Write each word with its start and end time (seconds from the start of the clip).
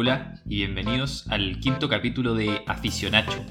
Hola 0.00 0.40
y 0.48 0.58
bienvenidos 0.58 1.26
al 1.28 1.58
quinto 1.58 1.88
capítulo 1.88 2.36
de 2.36 2.62
Aficionacho, 2.68 3.44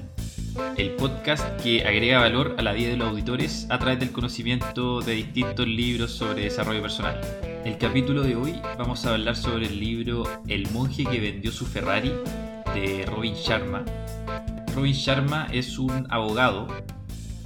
el 0.78 0.92
podcast 0.92 1.60
que 1.60 1.84
agrega 1.84 2.20
valor 2.20 2.54
a 2.56 2.62
la 2.62 2.72
vida 2.72 2.88
de 2.88 2.96
los 2.96 3.10
auditores 3.10 3.66
a 3.68 3.78
través 3.78 4.00
del 4.00 4.12
conocimiento 4.12 5.02
de 5.02 5.12
distintos 5.12 5.68
libros 5.68 6.12
sobre 6.12 6.44
desarrollo 6.44 6.80
personal. 6.80 7.20
El 7.66 7.76
capítulo 7.76 8.22
de 8.22 8.34
hoy 8.34 8.62
vamos 8.78 9.04
a 9.04 9.12
hablar 9.12 9.36
sobre 9.36 9.66
el 9.66 9.78
libro 9.78 10.24
El 10.46 10.70
monje 10.70 11.04
que 11.04 11.20
vendió 11.20 11.52
su 11.52 11.66
Ferrari 11.66 12.14
de 12.74 13.04
Robin 13.04 13.34
Sharma. 13.34 13.84
Robin 14.74 14.94
Sharma 14.94 15.48
es 15.52 15.78
un 15.78 16.06
abogado 16.08 16.66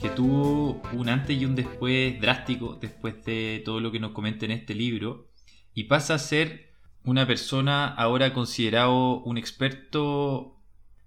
que 0.01 0.11
tuvo 0.11 0.81
un 0.93 1.09
antes 1.09 1.37
y 1.37 1.45
un 1.45 1.57
después 1.57 2.21
drástico 2.21 2.79
después 2.81 3.25
de 3.25 3.63
todo 3.65 3.81
lo 3.81 3.91
que 3.91 3.99
nos 3.99 4.13
comenta 4.13 4.45
en 4.45 4.53
este 4.53 4.77
libro 4.77 5.27
y 5.75 5.85
pasa 5.85 6.15
a 6.15 6.19
ser 6.21 6.72
una 7.05 7.27
persona 7.27 7.87
ahora 7.87 8.33
considerado 8.33 9.21
un 9.21 9.39
experto 9.39 10.61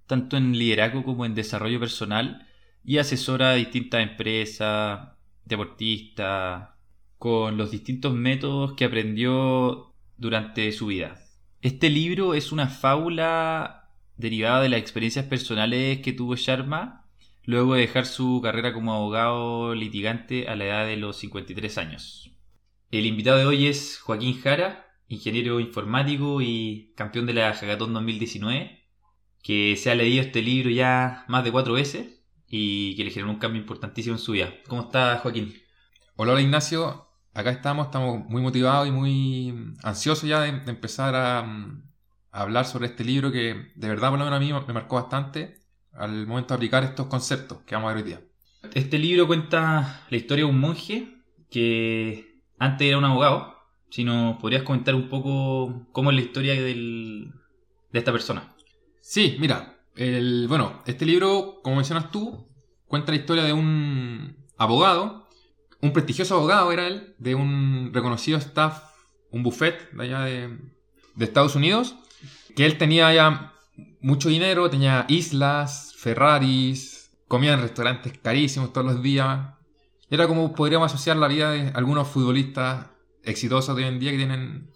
tanto 0.07 0.37
en 0.37 0.57
liderazgo 0.57 1.03
como 1.03 1.25
en 1.25 1.35
desarrollo 1.35 1.79
personal 1.79 2.47
y 2.83 2.97
asesora 2.97 3.51
a 3.51 3.55
distintas 3.55 4.03
empresas, 4.03 5.09
deportistas, 5.45 6.69
con 7.17 7.57
los 7.57 7.71
distintos 7.71 8.13
métodos 8.13 8.73
que 8.73 8.85
aprendió 8.85 9.93
durante 10.17 10.71
su 10.71 10.87
vida. 10.87 11.19
Este 11.61 11.89
libro 11.89 12.35
es 12.35 12.51
una 12.51 12.67
fábula 12.67 13.89
derivada 14.17 14.61
de 14.61 14.69
las 14.69 14.79
experiencias 14.79 15.25
personales 15.25 15.99
que 16.01 16.13
tuvo 16.13 16.35
Sharma 16.35 17.05
luego 17.43 17.75
de 17.75 17.81
dejar 17.81 18.05
su 18.05 18.41
carrera 18.43 18.73
como 18.73 18.93
abogado 18.93 19.75
litigante 19.75 20.47
a 20.47 20.55
la 20.55 20.65
edad 20.65 20.85
de 20.85 20.97
los 20.97 21.17
53 21.17 21.77
años. 21.77 22.31
El 22.91 23.05
invitado 23.05 23.39
de 23.39 23.45
hoy 23.45 23.67
es 23.67 23.99
Joaquín 23.99 24.39
Jara, 24.39 24.84
ingeniero 25.07 25.59
informático 25.59 26.41
y 26.41 26.93
campeón 26.95 27.25
de 27.25 27.33
la 27.33 27.53
Hackathon 27.53 27.93
2019, 27.93 28.83
que 29.43 29.75
se 29.77 29.91
ha 29.91 29.95
leído 29.95 30.23
este 30.23 30.41
libro 30.41 30.69
ya 30.69 31.25
más 31.27 31.43
de 31.43 31.51
cuatro 31.51 31.73
veces 31.73 32.21
y 32.47 32.95
que 32.95 33.03
le 33.03 33.11
generó 33.11 33.31
un 33.31 33.39
cambio 33.39 33.61
importantísimo 33.61 34.15
en 34.15 34.21
su 34.21 34.33
vida. 34.33 34.53
¿Cómo 34.67 34.83
está 34.83 35.19
Joaquín? 35.19 35.53
Hola, 36.15 36.33
hola 36.33 36.41
Ignacio, 36.41 37.09
acá 37.33 37.51
estamos, 37.51 37.87
estamos 37.87 38.25
muy 38.27 38.41
motivados 38.41 38.87
y 38.87 38.91
muy 38.91 39.73
ansiosos 39.83 40.27
ya 40.27 40.41
de, 40.41 40.49
empezar 40.49 41.13
a, 41.15 41.45
hablar 42.31 42.65
sobre 42.65 42.87
este 42.87 43.05
libro 43.05 43.31
que 43.31 43.71
de 43.75 43.87
verdad 43.87 44.09
por 44.09 44.19
lo 44.19 44.25
menos 44.25 44.37
a 44.37 44.39
mí 44.41 44.51
me 44.51 44.73
marcó 44.73 44.95
bastante 44.95 45.61
al 45.93 46.27
momento 46.27 46.53
de 46.53 46.55
aplicar 46.55 46.83
estos 46.83 47.07
conceptos 47.07 47.59
que 47.65 47.75
vamos 47.75 47.91
a 47.91 47.93
ver 47.93 48.03
hoy 48.03 48.09
día. 48.09 48.21
Este 48.73 48.99
libro 48.99 49.27
cuenta 49.27 50.05
la 50.09 50.17
historia 50.17 50.43
de 50.43 50.51
un 50.51 50.59
monje 50.59 51.15
que 51.49 52.41
antes 52.57 52.87
era 52.87 52.97
un 52.97 53.05
abogado 53.05 53.54
si 53.95 54.03
nos 54.03 54.35
podrías 54.41 54.63
comentar 54.63 54.93
un 54.93 55.07
poco 55.07 55.87
cómo 55.93 56.09
es 56.09 56.17
la 56.17 56.21
historia 56.21 56.53
de 56.53 57.29
esta 57.93 58.11
persona. 58.11 58.53
Sí, 58.99 59.37
mira, 59.39 59.77
el, 59.95 60.49
bueno, 60.49 60.83
este 60.85 61.05
libro, 61.05 61.61
como 61.63 61.77
mencionas 61.77 62.11
tú, 62.11 62.45
cuenta 62.87 63.13
la 63.13 63.19
historia 63.19 63.45
de 63.45 63.53
un 63.53 64.35
abogado, 64.57 65.29
un 65.81 65.93
prestigioso 65.93 66.35
abogado 66.35 66.73
era 66.73 66.87
él, 66.87 67.15
de 67.19 67.35
un 67.35 67.91
reconocido 67.93 68.37
staff, 68.37 68.83
un 69.31 69.43
buffet 69.43 69.89
de 69.93 70.03
allá 70.03 70.25
de, 70.25 70.59
de 71.15 71.25
Estados 71.25 71.55
Unidos, 71.55 71.95
que 72.53 72.65
él 72.65 72.77
tenía 72.77 73.13
ya 73.13 73.53
mucho 74.01 74.27
dinero, 74.27 74.69
tenía 74.69 75.05
islas, 75.07 75.95
Ferraris, 75.97 77.11
comía 77.29 77.53
en 77.53 77.61
restaurantes 77.61 78.11
carísimos 78.17 78.73
todos 78.73 78.87
los 78.87 79.01
días. 79.01 79.53
Era 80.09 80.27
como 80.27 80.53
podríamos 80.53 80.91
asociar 80.91 81.15
la 81.15 81.29
vida 81.29 81.51
de 81.51 81.71
algunos 81.73 82.09
futbolistas 82.09 82.87
exitosos 83.25 83.75
de 83.75 83.83
hoy 83.83 83.89
en 83.89 83.99
día 83.99 84.11
que 84.11 84.17
tienen 84.17 84.71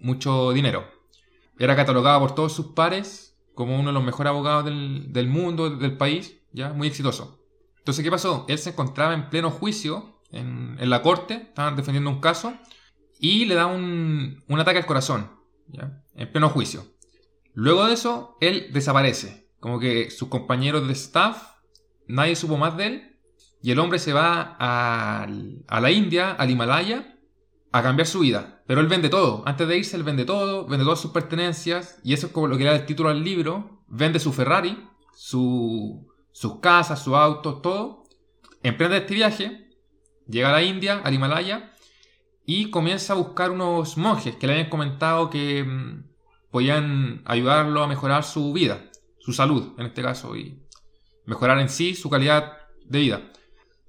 mucho 0.00 0.52
dinero. 0.52 0.84
Era 1.58 1.76
catalogado 1.76 2.20
por 2.20 2.34
todos 2.34 2.52
sus 2.52 2.68
pares 2.68 3.32
como 3.54 3.78
uno 3.78 3.88
de 3.90 3.92
los 3.94 4.04
mejores 4.04 4.30
abogados 4.30 4.64
del, 4.64 5.28
mundo, 5.28 5.70
del 5.70 5.96
país, 5.96 6.38
ya 6.52 6.72
muy 6.72 6.88
exitoso. 6.88 7.44
Entonces, 7.78 8.02
¿qué 8.04 8.10
pasó? 8.10 8.46
Él 8.48 8.58
se 8.58 8.70
encontraba 8.70 9.14
en 9.14 9.28
pleno 9.28 9.50
juicio 9.50 10.20
en, 10.30 10.78
la 10.88 11.02
corte, 11.02 11.34
estaban 11.34 11.76
defendiendo 11.76 12.10
un 12.10 12.20
caso, 12.20 12.54
y 13.18 13.44
le 13.44 13.54
da 13.54 13.66
un, 13.66 14.42
un 14.48 14.60
ataque 14.60 14.78
al 14.78 14.86
corazón, 14.86 15.30
¿ya? 15.68 16.02
en 16.14 16.32
pleno 16.32 16.48
juicio. 16.48 16.86
Luego 17.54 17.86
de 17.86 17.94
eso, 17.94 18.36
él 18.40 18.70
desaparece. 18.72 19.50
Como 19.60 19.78
que 19.78 20.10
sus 20.10 20.28
compañeros 20.28 20.86
de 20.86 20.94
staff, 20.94 21.42
nadie 22.08 22.34
supo 22.34 22.56
más 22.56 22.76
de 22.76 22.86
él, 22.86 23.20
y 23.62 23.70
el 23.70 23.78
hombre 23.78 23.98
se 23.98 24.12
va 24.12 24.56
a, 24.58 25.26
a 25.68 25.80
la 25.80 25.90
India, 25.90 26.32
al 26.32 26.50
Himalaya, 26.50 27.11
a 27.72 27.82
cambiar 27.82 28.06
su 28.06 28.20
vida. 28.20 28.62
Pero 28.66 28.80
él 28.80 28.86
vende 28.86 29.08
todo. 29.08 29.42
Antes 29.46 29.66
de 29.66 29.78
irse, 29.78 29.96
él 29.96 30.04
vende 30.04 30.24
todo, 30.24 30.66
vende 30.66 30.84
todas 30.84 31.00
sus 31.00 31.10
pertenencias. 31.10 31.98
Y 32.04 32.12
eso 32.12 32.26
es 32.26 32.32
como 32.32 32.46
lo 32.46 32.56
que 32.56 32.64
le 32.64 32.70
da 32.70 32.76
el 32.76 32.86
título 32.86 33.08
al 33.08 33.24
libro. 33.24 33.82
Vende 33.88 34.20
su 34.20 34.32
Ferrari, 34.32 34.88
su, 35.14 36.06
sus 36.32 36.60
casas, 36.60 37.02
sus 37.02 37.14
autos, 37.14 37.62
todo. 37.62 38.04
Emprende 38.62 38.98
este 38.98 39.14
viaje. 39.14 39.70
Llega 40.28 40.50
a 40.50 40.52
la 40.52 40.62
India, 40.62 41.00
al 41.02 41.14
Himalaya. 41.14 41.72
Y 42.44 42.70
comienza 42.70 43.14
a 43.14 43.16
buscar 43.16 43.50
unos 43.50 43.96
monjes 43.96 44.36
que 44.36 44.46
le 44.46 44.54
habían 44.54 44.68
comentado 44.68 45.30
que 45.30 45.64
mm, 45.64 46.04
podían 46.50 47.22
ayudarlo 47.24 47.82
a 47.82 47.86
mejorar 47.86 48.24
su 48.24 48.52
vida, 48.52 48.90
su 49.18 49.32
salud 49.32 49.74
en 49.78 49.86
este 49.86 50.02
caso, 50.02 50.36
y 50.36 50.60
mejorar 51.24 51.58
en 51.60 51.68
sí 51.68 51.94
su 51.94 52.10
calidad 52.10 52.58
de 52.84 52.98
vida. 52.98 53.32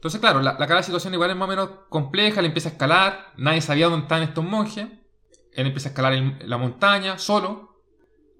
Entonces, 0.04 0.20
claro, 0.20 0.42
la, 0.42 0.58
la 0.60 0.84
situación 0.84 1.14
igual 1.14 1.30
es 1.30 1.38
más 1.38 1.46
o 1.46 1.50
menos 1.50 1.70
compleja, 1.88 2.42
él 2.42 2.48
empieza 2.48 2.68
a 2.68 2.72
escalar, 2.74 3.32
nadie 3.38 3.62
sabía 3.62 3.86
dónde 3.86 4.04
estaban 4.04 4.26
estos 4.26 4.44
monjes, 4.44 4.86
él 5.54 5.68
empieza 5.68 5.88
a 5.88 5.92
escalar 5.92 6.14
la 6.42 6.58
montaña 6.58 7.18
solo, 7.18 7.80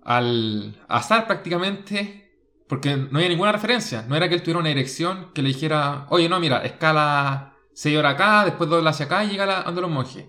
al 0.04 0.84
azar 0.90 1.26
prácticamente, 1.26 2.34
porque 2.68 2.98
no 2.98 3.18
había 3.18 3.30
ninguna 3.30 3.54
referencia, 3.54 4.04
no 4.10 4.18
era 4.18 4.28
que 4.28 4.36
él 4.36 4.42
tuviera 4.42 4.60
una 4.60 4.68
dirección 4.68 5.32
que 5.34 5.42
le 5.42 5.48
dijera, 5.48 6.06
oye, 6.10 6.28
no, 6.28 6.38
mira, 6.42 6.66
escala 6.66 7.54
6 7.72 7.98
horas 7.98 8.16
acá, 8.16 8.44
después 8.44 8.70
dobla 8.70 8.90
hacia 8.90 9.06
acá 9.06 9.24
y 9.24 9.30
llega 9.30 9.62
a 9.62 9.64
donde 9.64 9.80
los 9.80 9.90
monjes. 9.90 10.26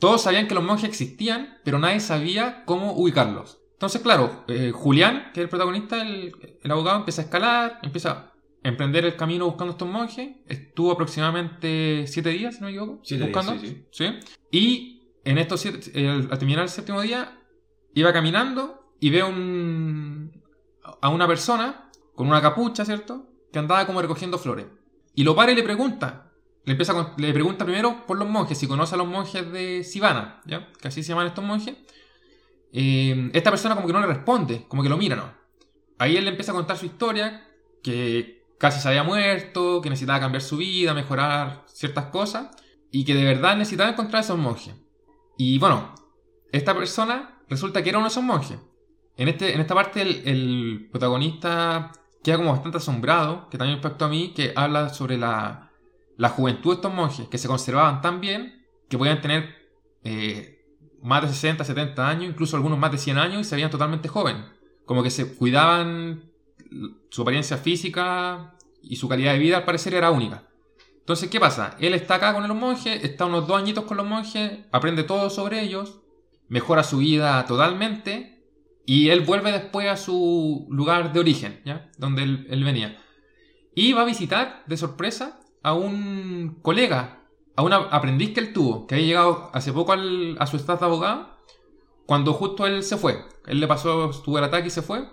Todos 0.00 0.22
sabían 0.22 0.48
que 0.48 0.54
los 0.56 0.64
monjes 0.64 0.88
existían, 0.88 1.58
pero 1.62 1.78
nadie 1.78 2.00
sabía 2.00 2.64
cómo 2.64 2.90
ubicarlos. 2.94 3.60
Entonces, 3.74 4.02
claro, 4.02 4.42
eh, 4.48 4.72
Julián, 4.74 5.30
que 5.32 5.42
es 5.42 5.44
el 5.44 5.48
protagonista, 5.48 6.02
el, 6.02 6.58
el 6.60 6.70
abogado, 6.72 6.98
empieza 6.98 7.22
a 7.22 7.24
escalar, 7.26 7.78
empieza 7.84 8.32
emprender 8.68 9.04
el 9.04 9.16
camino 9.16 9.46
buscando 9.46 9.72
a 9.72 9.74
estos 9.74 9.88
monjes. 9.88 10.36
Estuvo 10.46 10.92
aproximadamente 10.92 12.06
siete 12.06 12.30
días, 12.30 12.56
si 12.56 12.60
no 12.60 12.66
me 12.66 12.72
equivoco, 12.72 13.00
buscando. 13.20 13.54
Días, 13.54 13.76
sí, 13.90 14.06
Y 14.50 15.02
en 15.24 15.38
estos 15.38 15.60
siete, 15.60 16.08
al 16.08 16.38
terminar 16.38 16.64
el 16.64 16.68
séptimo 16.68 17.00
día, 17.00 17.38
iba 17.94 18.12
caminando 18.12 18.92
y 19.00 19.10
ve 19.10 19.22
un, 19.22 20.42
a 21.00 21.08
una 21.08 21.26
persona 21.26 21.90
con 22.14 22.28
una 22.28 22.40
capucha, 22.40 22.84
¿cierto? 22.84 23.26
Que 23.52 23.58
andaba 23.58 23.86
como 23.86 24.02
recogiendo 24.02 24.38
flores. 24.38 24.66
Y 25.14 25.24
lo 25.24 25.34
para 25.34 25.52
y 25.52 25.54
le 25.54 25.62
pregunta. 25.62 26.32
Le, 26.64 26.72
empieza 26.72 27.14
le 27.16 27.32
pregunta 27.32 27.64
primero 27.64 28.04
por 28.06 28.18
los 28.18 28.28
monjes, 28.28 28.58
si 28.58 28.66
conoce 28.66 28.96
a 28.96 28.98
los 28.98 29.06
monjes 29.06 29.50
de 29.52 29.84
Sivana, 29.84 30.40
¿ya? 30.46 30.72
Que 30.80 30.88
así 30.88 31.02
se 31.02 31.10
llaman 31.10 31.28
estos 31.28 31.44
monjes. 31.44 31.76
Eh, 32.72 33.30
esta 33.32 33.50
persona 33.50 33.76
como 33.76 33.86
que 33.86 33.92
no 33.92 34.00
le 34.00 34.06
responde, 34.06 34.66
como 34.66 34.82
que 34.82 34.88
lo 34.88 34.96
mira, 34.96 35.14
¿no? 35.14 35.32
Ahí 35.98 36.16
él 36.16 36.24
le 36.24 36.30
empieza 36.30 36.52
a 36.52 36.54
contar 36.54 36.76
su 36.76 36.86
historia, 36.86 37.48
que 37.82 38.35
casi 38.58 38.80
se 38.80 38.88
había 38.88 39.02
muerto, 39.02 39.80
que 39.80 39.90
necesitaba 39.90 40.20
cambiar 40.20 40.42
su 40.42 40.56
vida, 40.56 40.94
mejorar 40.94 41.64
ciertas 41.66 42.06
cosas, 42.06 42.48
y 42.90 43.04
que 43.04 43.14
de 43.14 43.24
verdad 43.24 43.56
necesitaba 43.56 43.90
encontrar 43.90 44.22
a 44.22 44.24
esos 44.24 44.38
monjes. 44.38 44.74
Y 45.36 45.58
bueno, 45.58 45.94
esta 46.52 46.74
persona 46.74 47.42
resulta 47.48 47.82
que 47.82 47.90
era 47.90 47.98
uno 47.98 48.06
de 48.06 48.12
esos 48.12 48.24
monjes. 48.24 48.58
En, 49.16 49.28
este, 49.28 49.54
en 49.54 49.60
esta 49.60 49.74
parte 49.74 50.02
el, 50.02 50.88
protagonista 50.90 51.92
queda 52.22 52.36
como 52.36 52.52
bastante 52.52 52.78
asombrado, 52.78 53.48
que 53.50 53.58
también 53.58 53.76
impactó 53.76 54.06
a 54.06 54.08
mí, 54.08 54.32
que 54.34 54.52
habla 54.56 54.88
sobre 54.90 55.16
la, 55.16 55.70
la 56.16 56.28
juventud 56.30 56.70
de 56.70 56.76
estos 56.76 56.92
monjes, 56.92 57.28
que 57.28 57.38
se 57.38 57.48
conservaban 57.48 58.00
tan 58.00 58.20
bien 58.20 58.66
que 58.88 58.98
podían 58.98 59.20
tener 59.20 59.54
eh, 60.04 60.64
más 61.02 61.22
de 61.22 61.28
60, 61.28 61.64
70 61.64 62.08
años, 62.08 62.30
incluso 62.30 62.56
algunos 62.56 62.78
más 62.78 62.92
de 62.92 62.98
100 62.98 63.18
años, 63.18 63.40
y 63.40 63.44
se 63.44 63.54
veían 63.56 63.70
totalmente 63.70 64.08
jóvenes. 64.08 64.44
Como 64.84 65.02
que 65.02 65.10
se 65.10 65.34
cuidaban 65.34 66.30
su 67.10 67.22
apariencia 67.22 67.56
física 67.56 68.55
y 68.88 68.96
su 68.96 69.08
calidad 69.08 69.32
de 69.32 69.38
vida 69.38 69.58
al 69.58 69.64
parecer 69.64 69.94
era 69.94 70.10
única. 70.10 70.48
Entonces, 70.98 71.30
¿qué 71.30 71.38
pasa? 71.38 71.76
Él 71.78 71.94
está 71.94 72.16
acá 72.16 72.32
con 72.32 72.46
los 72.46 72.56
monjes, 72.56 73.04
está 73.04 73.26
unos 73.26 73.46
dos 73.46 73.58
añitos 73.58 73.84
con 73.84 73.96
los 73.96 74.06
monjes, 74.06 74.60
aprende 74.72 75.04
todo 75.04 75.30
sobre 75.30 75.62
ellos, 75.62 76.00
mejora 76.48 76.82
su 76.82 76.98
vida 76.98 77.44
totalmente 77.46 78.36
y 78.84 79.10
él 79.10 79.20
vuelve 79.20 79.52
después 79.52 79.88
a 79.88 79.96
su 79.96 80.66
lugar 80.70 81.12
de 81.12 81.20
origen, 81.20 81.60
¿ya? 81.64 81.90
Donde 81.98 82.22
él, 82.22 82.64
venía. 82.64 83.00
Y 83.74 83.92
va 83.92 84.02
a 84.02 84.06
visitar 84.06 84.64
de 84.66 84.76
sorpresa 84.76 85.40
a 85.62 85.74
un 85.74 86.58
colega, 86.62 87.24
a 87.56 87.62
un 87.62 87.72
aprendiz 87.72 88.32
que 88.32 88.40
él 88.40 88.52
tuvo, 88.52 88.86
que 88.86 88.94
había 88.94 89.06
llegado 89.06 89.50
hace 89.52 89.72
poco 89.72 89.92
a 89.92 90.46
su 90.46 90.56
estado 90.56 90.78
de 90.78 90.84
abogado, 90.86 91.36
cuando 92.06 92.32
justo 92.32 92.66
él 92.66 92.82
se 92.84 92.96
fue. 92.96 93.24
Él 93.46 93.60
le 93.60 93.66
pasó, 93.66 94.10
tuvo 94.24 94.38
el 94.38 94.44
ataque 94.44 94.68
y 94.68 94.70
se 94.70 94.82
fue. 94.82 95.08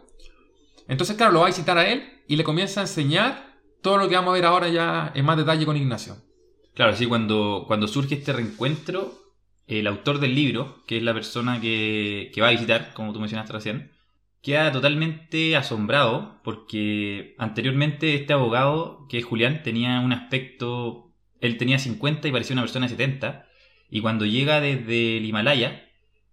Entonces, 0.88 1.16
claro, 1.18 1.34
lo 1.34 1.40
va 1.40 1.46
a 1.46 1.50
visitar 1.50 1.78
a 1.78 1.88
él 1.88 2.24
y 2.28 2.36
le 2.36 2.44
comienza 2.44 2.82
a 2.82 2.84
enseñar 2.84 3.53
todo 3.84 3.98
lo 3.98 4.10
que 4.10 4.16
vamos 4.16 4.32
a 4.32 4.36
ver 4.36 4.46
ahora 4.46 4.70
ya 4.70 5.12
en 5.14 5.26
más 5.26 5.38
detalle 5.38 5.66
con 5.66 5.78
Ignacio. 5.78 6.16
Claro, 6.74 6.96
sí, 6.96 7.06
cuando, 7.06 7.66
cuando 7.68 7.88
surge 7.88 8.16
este 8.16 8.34
reencuentro, 8.34 9.14
el 9.68 9.86
autor 9.86 10.20
del 10.20 10.34
libro, 10.34 10.84
que 10.88 10.98
es 10.98 11.04
la 11.04 11.14
persona 11.14 11.62
que, 11.62 12.32
va 12.42 12.48
a 12.48 12.52
visitar, 12.52 12.94
como 12.94 13.14
tú 13.14 13.20
mencionaste 13.20 13.54
recién, 13.54 13.92
queda 14.42 14.72
totalmente 14.72 15.56
asombrado 15.56 16.42
porque 16.44 17.36
anteriormente 17.38 18.16
este 18.16 18.34
abogado, 18.34 19.06
que 19.08 19.20
es 19.20 19.26
Julián, 19.26 19.62
tenía 19.64 20.00
un 20.00 20.14
aspecto, 20.14 21.14
él 21.40 21.58
tenía 21.58 21.78
50 21.78 22.28
y 22.28 22.32
parecía 22.32 22.56
una 22.56 22.64
persona 22.64 22.88
de 22.88 22.92
70, 22.92 23.48
y 23.90 24.02
cuando 24.02 24.26
llega 24.26 24.60
desde 24.60 25.18
el 25.18 25.26
Himalaya, 25.26 25.84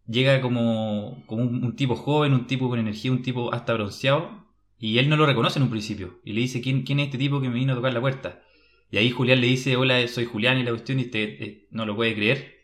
llega 0.07 0.41
como, 0.41 1.23
como 1.27 1.43
un, 1.43 1.77
tipo 1.77 1.95
joven, 1.95 2.33
un 2.33 2.47
tipo 2.47 2.69
con 2.69 2.79
energía, 2.79 3.13
un 3.13 3.23
tipo 3.23 3.53
hasta 3.53 3.75
bronceado, 3.75 4.40
y 4.81 4.99
él 4.99 5.09
no 5.09 5.17
lo 5.17 5.27
reconoce 5.27 5.59
en 5.59 5.65
un 5.65 5.71
principio, 5.71 6.21
y 6.25 6.33
le 6.33 6.41
dice, 6.41 6.61
¿quién, 6.63 6.83
quién 6.83 7.01
es 7.01 7.07
este 7.07 7.19
tipo 7.19 7.41
que 7.41 7.49
me 7.49 7.55
vino 7.55 7.75
a 7.75 7.77
tocar 7.77 7.93
la 7.93 8.01
puerta? 8.01 8.43
Y 8.91 8.97
ahí 8.97 9.11
Julián 9.11 9.41
le 9.41 9.47
dice, 9.47 9.77
hola, 9.77 10.09
soy 10.09 10.25
Julián 10.25 10.59
y 10.59 10.65
la 10.65 10.71
cuestión, 10.71 10.99
y 10.99 11.11
eh, 11.13 11.67
no 11.71 11.87
lo 11.87 11.95
puede 11.95 12.15
creer. 12.15 12.61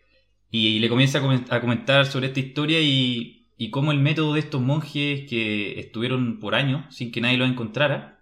Y, 0.50 0.78
le 0.78 0.88
comienza 0.88 1.20
a 1.50 1.60
comentar 1.60 2.06
sobre 2.06 2.28
esta 2.28 2.40
historia 2.40 2.80
y, 2.80 3.48
y 3.56 3.70
cómo 3.70 3.92
el 3.92 4.00
método 4.00 4.34
de 4.34 4.40
estos 4.40 4.60
monjes 4.60 5.28
que 5.28 5.78
estuvieron 5.78 6.40
por 6.40 6.54
años 6.54 6.94
sin 6.94 7.12
que 7.12 7.20
nadie 7.20 7.36
lo 7.36 7.44
encontrara, 7.44 8.20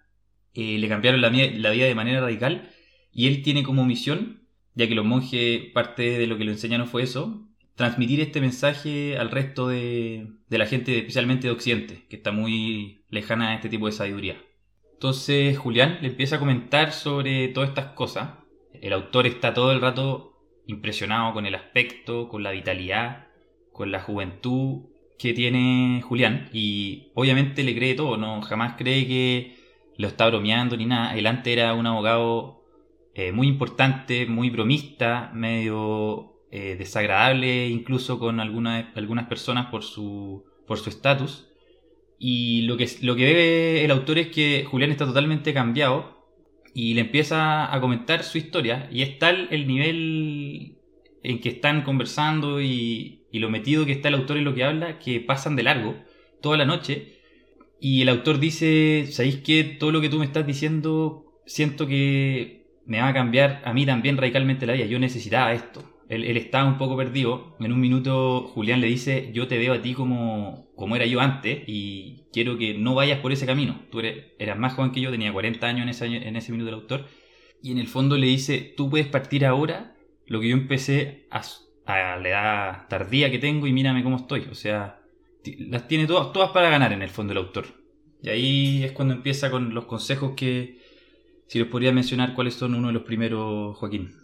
eh, 0.53 0.77
le 0.77 0.87
cambiaron 0.87 1.21
la, 1.21 1.29
la 1.29 1.71
vida 1.71 1.85
de 1.85 1.95
manera 1.95 2.21
radical. 2.21 2.71
Y 3.11 3.27
él 3.27 3.41
tiene 3.43 3.63
como 3.63 3.85
misión, 3.85 4.41
ya 4.73 4.87
que 4.87 4.95
los 4.95 5.05
monjes, 5.05 5.71
parte 5.73 6.17
de 6.17 6.27
lo 6.27 6.37
que 6.37 6.45
le 6.45 6.51
enseñaron 6.51 6.87
fue 6.87 7.03
eso, 7.03 7.44
transmitir 7.75 8.21
este 8.21 8.41
mensaje 8.41 9.17
al 9.17 9.31
resto 9.31 9.67
de, 9.67 10.27
de, 10.49 10.57
la 10.57 10.65
gente, 10.65 10.97
especialmente 10.97 11.47
de 11.47 11.53
Occidente, 11.53 12.05
que 12.09 12.15
está 12.15 12.31
muy 12.31 13.03
lejana 13.09 13.51
a 13.51 13.55
este 13.55 13.69
tipo 13.69 13.85
de 13.85 13.91
sabiduría. 13.91 14.41
Entonces 14.93 15.57
Julián 15.57 15.99
le 16.01 16.07
empieza 16.07 16.37
a 16.37 16.39
comentar 16.39 16.93
sobre 16.93 17.49
todas 17.49 17.69
estas 17.69 17.87
cosas. 17.87 18.29
El 18.73 18.93
autor 18.93 19.27
está 19.27 19.53
todo 19.53 19.71
el 19.71 19.81
rato 19.81 20.35
impresionado 20.67 21.33
con 21.33 21.45
el 21.45 21.55
aspecto, 21.55 22.29
con 22.29 22.43
la 22.43 22.51
vitalidad, 22.51 23.27
con 23.71 23.91
la 23.91 23.99
juventud 23.99 24.85
que 25.19 25.33
tiene 25.33 26.01
Julián 26.01 26.49
y 26.53 27.11
obviamente 27.13 27.63
le 27.63 27.75
cree 27.75 27.93
todo, 27.93 28.17
no 28.17 28.41
jamás 28.41 28.75
cree 28.77 29.07
que 29.07 29.57
lo 29.97 30.07
está 30.07 30.27
bromeando 30.27 30.75
ni 30.77 30.85
nada. 30.85 31.15
Él 31.15 31.27
antes 31.27 31.51
era 31.51 31.73
un 31.73 31.87
abogado 31.87 32.63
eh, 33.13 33.31
muy 33.31 33.47
importante, 33.47 34.25
muy 34.25 34.49
bromista, 34.49 35.31
medio 35.33 36.34
eh, 36.51 36.75
desagradable 36.77 37.67
incluso 37.67 38.19
con 38.19 38.39
algunas, 38.39 38.85
algunas 38.95 39.27
personas 39.27 39.67
por 39.67 39.83
su 39.83 40.43
por 40.65 40.79
su 40.79 40.89
estatus. 40.89 41.47
Y 42.17 42.61
lo 42.63 42.77
que, 42.77 42.89
lo 43.01 43.15
que 43.15 43.33
ve 43.33 43.85
el 43.85 43.91
autor 43.91 44.17
es 44.17 44.27
que 44.27 44.65
Julián 44.65 44.91
está 44.91 45.05
totalmente 45.05 45.53
cambiado 45.53 46.25
y 46.73 46.93
le 46.93 47.01
empieza 47.01 47.73
a 47.73 47.81
comentar 47.81 48.23
su 48.23 48.37
historia 48.37 48.89
y 48.91 49.01
es 49.01 49.19
tal 49.19 49.47
el 49.51 49.67
nivel 49.67 50.77
en 51.23 51.39
que 51.39 51.49
están 51.49 51.83
conversando 51.83 52.61
y, 52.61 53.21
lo 53.33 53.49
metido 53.49 53.85
que 53.85 53.91
está 53.91 54.07
el 54.07 54.13
autor 54.13 54.37
en 54.37 54.45
lo 54.45 54.55
que 54.55 54.63
habla 54.63 54.97
que 54.97 55.19
pasan 55.19 55.57
de 55.57 55.63
largo 55.63 55.93
toda 56.41 56.55
la 56.55 56.63
noche 56.63 57.19
y 57.81 58.01
el 58.01 58.07
autor 58.07 58.39
dice, 58.39 59.07
¿sabéis 59.11 59.41
que 59.41 59.65
todo 59.65 59.91
lo 59.91 59.99
que 59.99 60.07
tú 60.07 60.19
me 60.19 60.25
estás 60.25 60.47
diciendo 60.47 61.25
siento 61.45 61.85
que 61.85 62.65
me 62.85 63.01
va 63.01 63.09
a 63.09 63.13
cambiar 63.13 63.61
a 63.65 63.73
mí 63.73 63.85
también 63.85 64.15
radicalmente 64.15 64.65
la 64.65 64.71
vida? 64.71 64.85
Yo 64.85 64.99
necesitaba 64.99 65.51
esto. 65.51 65.83
Él, 66.09 66.37
estaba 66.37 66.67
un 66.67 66.77
poco 66.77 66.95
perdido. 66.97 67.55
En 67.59 67.71
un 67.71 67.79
minuto 67.79 68.51
Julián 68.53 68.81
le 68.81 68.87
dice, 68.87 69.31
yo 69.33 69.47
te 69.47 69.57
veo 69.57 69.73
a 69.73 69.81
ti 69.81 69.93
como, 69.93 70.67
como 70.75 70.95
era 70.95 71.05
yo 71.05 71.19
antes 71.19 71.63
y 71.67 72.25
quiero 72.31 72.57
que 72.57 72.73
no 72.73 72.95
vayas 72.95 73.19
por 73.19 73.31
ese 73.31 73.45
camino. 73.45 73.81
Tú 73.91 74.01
eras 74.01 74.57
más 74.57 74.73
joven 74.73 74.91
que 74.91 75.01
yo, 75.01 75.11
tenía 75.11 75.33
40 75.33 75.65
años 75.65 75.83
en 75.83 75.89
ese, 75.89 76.05
en 76.05 76.35
ese 76.35 76.51
minuto 76.51 76.69
el 76.69 76.75
autor. 76.75 77.05
Y 77.61 77.71
en 77.71 77.77
el 77.79 77.87
fondo 77.87 78.17
le 78.17 78.27
dice, 78.27 78.73
tú 78.77 78.89
puedes 78.89 79.07
partir 79.07 79.45
ahora 79.45 79.95
lo 80.27 80.39
que 80.39 80.49
yo 80.49 80.55
empecé 80.55 81.27
a, 81.31 81.41
a 81.85 82.17
la 82.17 82.29
edad 82.29 82.87
tardía 82.89 83.31
que 83.31 83.39
tengo 83.39 83.67
y 83.67 83.73
mírame 83.73 84.03
cómo 84.03 84.17
estoy. 84.17 84.47
O 84.51 84.55
sea, 84.55 85.01
las 85.59 85.87
tiene 85.87 86.07
todas, 86.07 86.33
todas 86.33 86.51
para 86.51 86.69
ganar 86.69 86.93
en 86.93 87.01
el 87.01 87.09
fondo 87.09 87.33
el 87.33 87.39
autor. 87.39 87.65
Y 88.21 88.29
ahí 88.29 88.83
es 88.83 88.91
cuando 88.91 89.13
empieza 89.13 89.51
con 89.51 89.73
los 89.73 89.85
consejos 89.85 90.33
que, 90.35 90.79
si 91.47 91.59
los 91.59 91.67
podría 91.67 91.91
mencionar, 91.91 92.33
cuáles 92.33 92.55
son 92.55 92.75
uno 92.75 92.87
de 92.87 92.93
los 92.93 93.03
primeros, 93.03 93.77
Joaquín. 93.77 94.15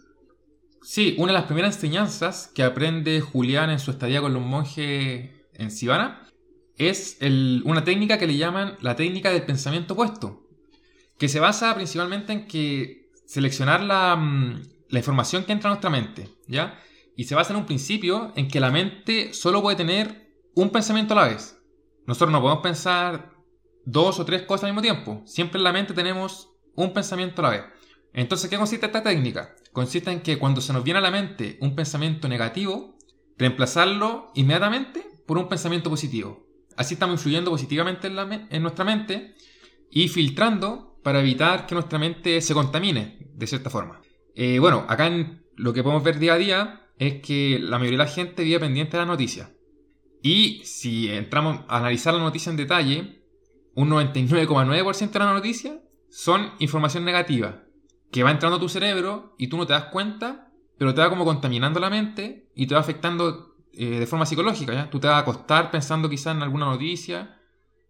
Sí, 0.82 1.14
una 1.16 1.32
de 1.32 1.38
las 1.38 1.46
primeras 1.46 1.76
enseñanzas 1.76 2.50
que 2.54 2.64
aprende 2.64 3.20
Julián 3.20 3.70
en 3.70 3.78
su 3.78 3.92
estadía 3.92 4.20
con 4.20 4.34
los 4.34 4.42
monjes 4.42 5.30
en 5.54 5.70
Sivana 5.70 6.28
es 6.76 7.18
una 7.64 7.84
técnica 7.84 8.18
que 8.18 8.26
le 8.26 8.36
llaman 8.36 8.76
la 8.80 8.96
técnica 8.96 9.30
del 9.30 9.44
pensamiento 9.44 9.94
opuesto, 9.94 10.48
que 11.18 11.28
se 11.28 11.38
basa 11.38 11.72
principalmente 11.76 12.32
en 12.32 12.48
que 12.48 13.10
seleccionar 13.26 13.82
la, 13.82 14.16
mm, 14.16 14.62
la 14.88 14.98
información 14.98 15.44
que 15.44 15.52
entra 15.52 15.70
a 15.70 15.74
nuestra 15.74 15.90
mente, 15.90 16.28
¿ya? 16.48 16.80
Y 17.16 17.24
se 17.24 17.36
basa 17.36 17.52
en 17.52 17.60
un 17.60 17.66
principio 17.66 18.32
en 18.34 18.48
que 18.48 18.58
la 18.58 18.72
mente 18.72 19.32
solo 19.34 19.62
puede 19.62 19.76
tener 19.76 20.34
un 20.54 20.70
pensamiento 20.70 21.14
a 21.14 21.22
la 21.22 21.28
vez. 21.28 21.62
Nosotros 22.06 22.32
no 22.32 22.40
podemos 22.40 22.62
pensar 22.62 23.30
dos 23.84 24.18
o 24.18 24.24
tres 24.24 24.42
cosas 24.42 24.64
al 24.64 24.70
mismo 24.70 24.82
tiempo. 24.82 25.22
Siempre 25.26 25.58
en 25.58 25.64
la 25.64 25.72
mente 25.72 25.94
tenemos 25.94 26.50
un 26.74 26.92
pensamiento 26.92 27.40
a 27.40 27.44
la 27.44 27.50
vez. 27.50 27.64
Entonces, 28.12 28.50
¿qué 28.50 28.56
consiste 28.56 28.86
esta 28.86 29.02
técnica? 29.02 29.54
Consiste 29.72 30.10
en 30.10 30.20
que 30.20 30.38
cuando 30.38 30.60
se 30.60 30.72
nos 30.74 30.84
viene 30.84 30.98
a 30.98 31.02
la 31.02 31.10
mente 31.10 31.56
un 31.60 31.74
pensamiento 31.74 32.28
negativo, 32.28 32.98
reemplazarlo 33.38 34.30
inmediatamente 34.34 35.02
por 35.26 35.38
un 35.38 35.48
pensamiento 35.48 35.88
positivo. 35.88 36.46
Así 36.76 36.94
estamos 36.94 37.14
influyendo 37.14 37.50
positivamente 37.50 38.08
en, 38.08 38.62
nuestra 38.62 38.84
mente 38.84 39.34
y 39.90 40.08
filtrando 40.08 40.98
para 41.02 41.20
evitar 41.20 41.66
que 41.66 41.74
nuestra 41.74 41.98
mente 41.98 42.40
se 42.42 42.54
contamine 42.54 43.18
de 43.34 43.46
cierta 43.46 43.70
forma. 43.70 44.02
Eh, 44.34 44.58
bueno, 44.58 44.84
acá 44.88 45.10
lo 45.56 45.72
que 45.72 45.82
podemos 45.82 46.04
ver 46.04 46.18
día 46.18 46.34
a 46.34 46.38
día 46.38 46.86
es 46.98 47.22
que 47.22 47.58
la 47.58 47.78
mayoría 47.78 47.98
de 47.98 48.04
la 48.04 48.10
gente 48.10 48.44
vive 48.44 48.60
pendiente 48.60 48.92
de 48.92 48.98
las 48.98 49.08
noticias. 49.08 49.52
Y 50.22 50.60
si 50.64 51.08
entramos 51.08 51.60
a 51.68 51.78
analizar 51.78 52.12
la 52.12 52.20
noticia 52.20 52.50
en 52.50 52.56
detalle, 52.56 53.22
un 53.74 53.88
99,9% 53.88 55.10
de 55.12 55.18
la 55.18 55.32
noticia 55.32 55.82
son 56.10 56.52
información 56.58 57.04
negativa 57.06 57.64
que 58.12 58.22
va 58.22 58.30
entrando 58.30 58.58
a 58.58 58.60
tu 58.60 58.68
cerebro 58.68 59.34
y 59.38 59.48
tú 59.48 59.56
no 59.56 59.66
te 59.66 59.72
das 59.72 59.86
cuenta, 59.86 60.52
pero 60.78 60.94
te 60.94 61.00
va 61.00 61.08
como 61.08 61.24
contaminando 61.24 61.80
la 61.80 61.90
mente 61.90 62.50
y 62.54 62.66
te 62.66 62.74
va 62.74 62.80
afectando 62.80 63.56
eh, 63.72 64.00
de 64.00 64.06
forma 64.06 64.26
psicológica, 64.26 64.74
¿ya? 64.74 64.90
Tú 64.90 65.00
te 65.00 65.08
vas 65.08 65.16
a 65.16 65.20
acostar 65.20 65.70
pensando 65.70 66.10
quizás 66.10 66.36
en 66.36 66.42
alguna 66.42 66.66
noticia 66.66 67.40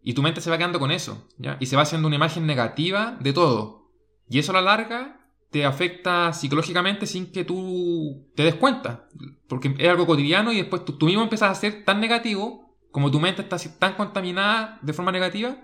y 0.00 0.14
tu 0.14 0.22
mente 0.22 0.40
se 0.40 0.48
va 0.48 0.56
quedando 0.56 0.78
con 0.78 0.92
eso, 0.92 1.26
¿ya? 1.38 1.56
Y 1.58 1.66
se 1.66 1.74
va 1.74 1.82
haciendo 1.82 2.06
una 2.06 2.16
imagen 2.16 2.46
negativa 2.46 3.18
de 3.20 3.32
todo. 3.32 3.90
Y 4.28 4.38
eso 4.38 4.52
a 4.52 4.54
la 4.54 4.62
larga 4.62 5.28
te 5.50 5.64
afecta 5.64 6.32
psicológicamente 6.32 7.06
sin 7.06 7.32
que 7.32 7.44
tú 7.44 8.30
te 8.36 8.44
des 8.44 8.54
cuenta, 8.54 9.08
porque 9.48 9.74
es 9.76 9.88
algo 9.88 10.06
cotidiano 10.06 10.52
y 10.52 10.58
después 10.58 10.84
tú, 10.84 10.96
tú 10.96 11.06
mismo 11.06 11.22
empiezas 11.22 11.50
a 11.50 11.60
ser 11.60 11.84
tan 11.84 12.00
negativo, 12.00 12.76
como 12.92 13.10
tu 13.10 13.18
mente 13.18 13.42
está 13.42 13.56
tan 13.78 13.94
contaminada 13.94 14.78
de 14.82 14.92
forma 14.92 15.10
negativa, 15.10 15.56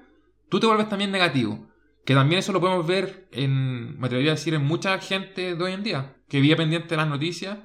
tú 0.48 0.58
te 0.58 0.66
vuelves 0.66 0.88
también 0.88 1.12
negativo. 1.12 1.67
Que 2.08 2.14
también 2.14 2.38
eso 2.38 2.54
lo 2.54 2.60
podemos 2.62 2.86
ver 2.86 3.28
en, 3.32 4.00
me 4.00 4.06
atrevería 4.06 4.32
a 4.32 4.36
en 4.42 4.64
mucha 4.64 4.98
gente 4.98 5.54
de 5.54 5.62
hoy 5.62 5.72
en 5.72 5.82
día, 5.82 6.16
que 6.26 6.40
vive 6.40 6.56
pendiente 6.56 6.88
de 6.88 6.96
las 6.96 7.06
noticias 7.06 7.58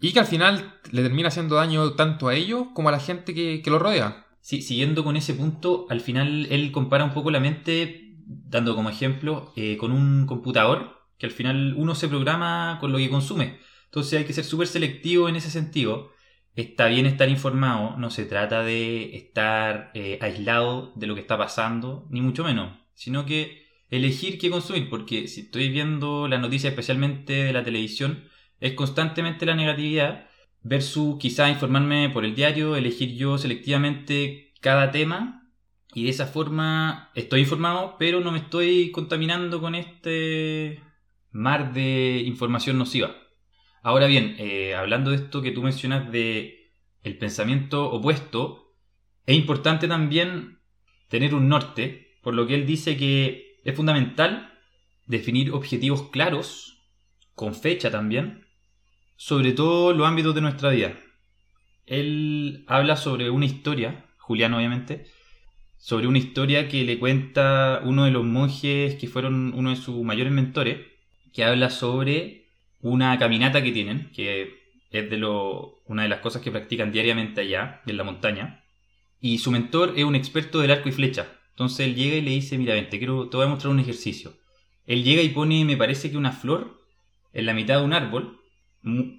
y 0.00 0.12
que 0.12 0.20
al 0.20 0.26
final 0.26 0.78
le 0.92 1.02
termina 1.02 1.26
haciendo 1.26 1.56
daño 1.56 1.94
tanto 1.94 2.28
a 2.28 2.36
ellos 2.36 2.68
como 2.72 2.88
a 2.88 2.92
la 2.92 3.00
gente 3.00 3.34
que, 3.34 3.60
lo 3.66 3.80
rodea. 3.80 4.28
Sí, 4.40 4.62
siguiendo 4.62 5.02
con 5.02 5.16
ese 5.16 5.34
punto, 5.34 5.86
al 5.90 6.00
final 6.00 6.46
él 6.50 6.70
compara 6.70 7.04
un 7.04 7.12
poco 7.12 7.32
la 7.32 7.40
mente, 7.40 8.14
dando 8.26 8.76
como 8.76 8.90
ejemplo, 8.90 9.52
eh, 9.56 9.76
con 9.76 9.90
un 9.90 10.24
computador, 10.24 10.92
que 11.18 11.26
al 11.26 11.32
final 11.32 11.74
uno 11.76 11.96
se 11.96 12.06
programa 12.06 12.78
con 12.80 12.92
lo 12.92 12.98
que 12.98 13.10
consume. 13.10 13.58
Entonces 13.86 14.20
hay 14.20 14.24
que 14.24 14.32
ser 14.32 14.44
súper 14.44 14.68
selectivo 14.68 15.28
en 15.28 15.34
ese 15.34 15.50
sentido. 15.50 16.12
Está 16.54 16.86
bien 16.86 17.06
estar 17.06 17.28
informado, 17.28 17.96
no 17.96 18.10
se 18.10 18.24
trata 18.24 18.62
de 18.62 19.16
estar 19.16 19.90
eh, 19.94 20.16
aislado 20.20 20.92
de 20.94 21.08
lo 21.08 21.16
que 21.16 21.22
está 21.22 21.36
pasando, 21.36 22.06
ni 22.08 22.20
mucho 22.20 22.44
menos, 22.44 22.78
sino 22.94 23.26
que 23.26 23.68
elegir 23.90 24.38
qué 24.38 24.50
consumir, 24.50 24.88
porque 24.88 25.28
si 25.28 25.42
estoy 25.42 25.68
viendo 25.68 26.28
la 26.28 26.38
noticia 26.38 26.70
especialmente 26.70 27.32
de 27.32 27.52
la 27.52 27.64
televisión, 27.64 28.24
es 28.60 28.74
constantemente 28.74 29.46
la 29.46 29.56
negatividad 29.56 30.28
versus 30.62 31.18
quizá 31.18 31.50
informarme 31.50 32.10
por 32.10 32.24
el 32.24 32.34
diario, 32.34 32.76
elegir 32.76 33.16
yo 33.16 33.38
selectivamente 33.38 34.52
cada 34.60 34.90
tema 34.90 35.52
y 35.94 36.04
de 36.04 36.10
esa 36.10 36.26
forma 36.26 37.10
estoy 37.14 37.40
informado, 37.40 37.96
pero 37.98 38.20
no 38.20 38.30
me 38.30 38.38
estoy 38.38 38.92
contaminando 38.92 39.60
con 39.60 39.74
este 39.74 40.82
mar 41.32 41.72
de 41.72 42.22
información 42.24 42.78
nociva. 42.78 43.16
Ahora 43.82 44.06
bien, 44.06 44.36
eh, 44.38 44.74
hablando 44.74 45.10
de 45.10 45.16
esto 45.16 45.42
que 45.42 45.52
tú 45.52 45.62
mencionas 45.62 46.12
de 46.12 46.72
el 47.02 47.18
pensamiento 47.18 47.90
opuesto, 47.90 48.74
es 49.26 49.36
importante 49.36 49.88
también 49.88 50.60
tener 51.08 51.34
un 51.34 51.48
norte, 51.48 52.18
por 52.22 52.34
lo 52.34 52.46
que 52.46 52.54
él 52.54 52.66
dice 52.66 52.96
que 52.96 53.49
es 53.64 53.74
fundamental 53.74 54.52
definir 55.06 55.52
objetivos 55.52 56.10
claros, 56.10 56.78
con 57.34 57.54
fecha 57.54 57.90
también, 57.90 58.46
sobre 59.16 59.52
todo 59.52 59.92
los 59.92 60.06
ámbitos 60.06 60.34
de 60.34 60.40
nuestra 60.40 60.70
vida. 60.70 60.98
Él 61.86 62.64
habla 62.68 62.96
sobre 62.96 63.30
una 63.30 63.46
historia, 63.46 64.06
Julián 64.18 64.54
obviamente, 64.54 65.06
sobre 65.76 66.06
una 66.06 66.18
historia 66.18 66.68
que 66.68 66.84
le 66.84 66.98
cuenta 66.98 67.80
uno 67.84 68.04
de 68.04 68.10
los 68.10 68.24
monjes 68.24 68.94
que 68.96 69.08
fueron 69.08 69.52
uno 69.54 69.70
de 69.70 69.76
sus 69.76 70.02
mayores 70.04 70.32
mentores, 70.32 70.86
que 71.32 71.44
habla 71.44 71.70
sobre 71.70 72.48
una 72.80 73.18
caminata 73.18 73.62
que 73.62 73.72
tienen, 73.72 74.10
que 74.12 74.60
es 74.90 75.10
de 75.10 75.16
lo, 75.16 75.82
una 75.86 76.02
de 76.02 76.08
las 76.08 76.20
cosas 76.20 76.42
que 76.42 76.50
practican 76.50 76.92
diariamente 76.92 77.40
allá, 77.40 77.82
en 77.86 77.96
la 77.96 78.04
montaña. 78.04 78.64
y 79.20 79.38
su 79.38 79.50
mentor 79.50 79.94
es 79.96 80.04
un 80.04 80.14
experto 80.14 80.60
del 80.60 80.70
arco 80.70 80.88
y 80.88 80.92
flecha. 80.92 81.39
Entonces 81.60 81.88
él 81.88 81.94
llega 81.94 82.16
y 82.16 82.22
le 82.22 82.30
dice, 82.30 82.56
mira, 82.56 82.72
ven, 82.72 82.88
te, 82.88 82.96
quiero, 82.96 83.28
te 83.28 83.36
voy 83.36 83.44
a 83.44 83.50
mostrar 83.50 83.70
un 83.70 83.80
ejercicio. 83.80 84.32
Él 84.86 85.04
llega 85.04 85.20
y 85.20 85.28
pone, 85.28 85.62
me 85.66 85.76
parece 85.76 86.10
que 86.10 86.16
una 86.16 86.32
flor 86.32 86.80
en 87.34 87.44
la 87.44 87.52
mitad 87.52 87.78
de 87.78 87.84
un 87.84 87.92
árbol, 87.92 88.40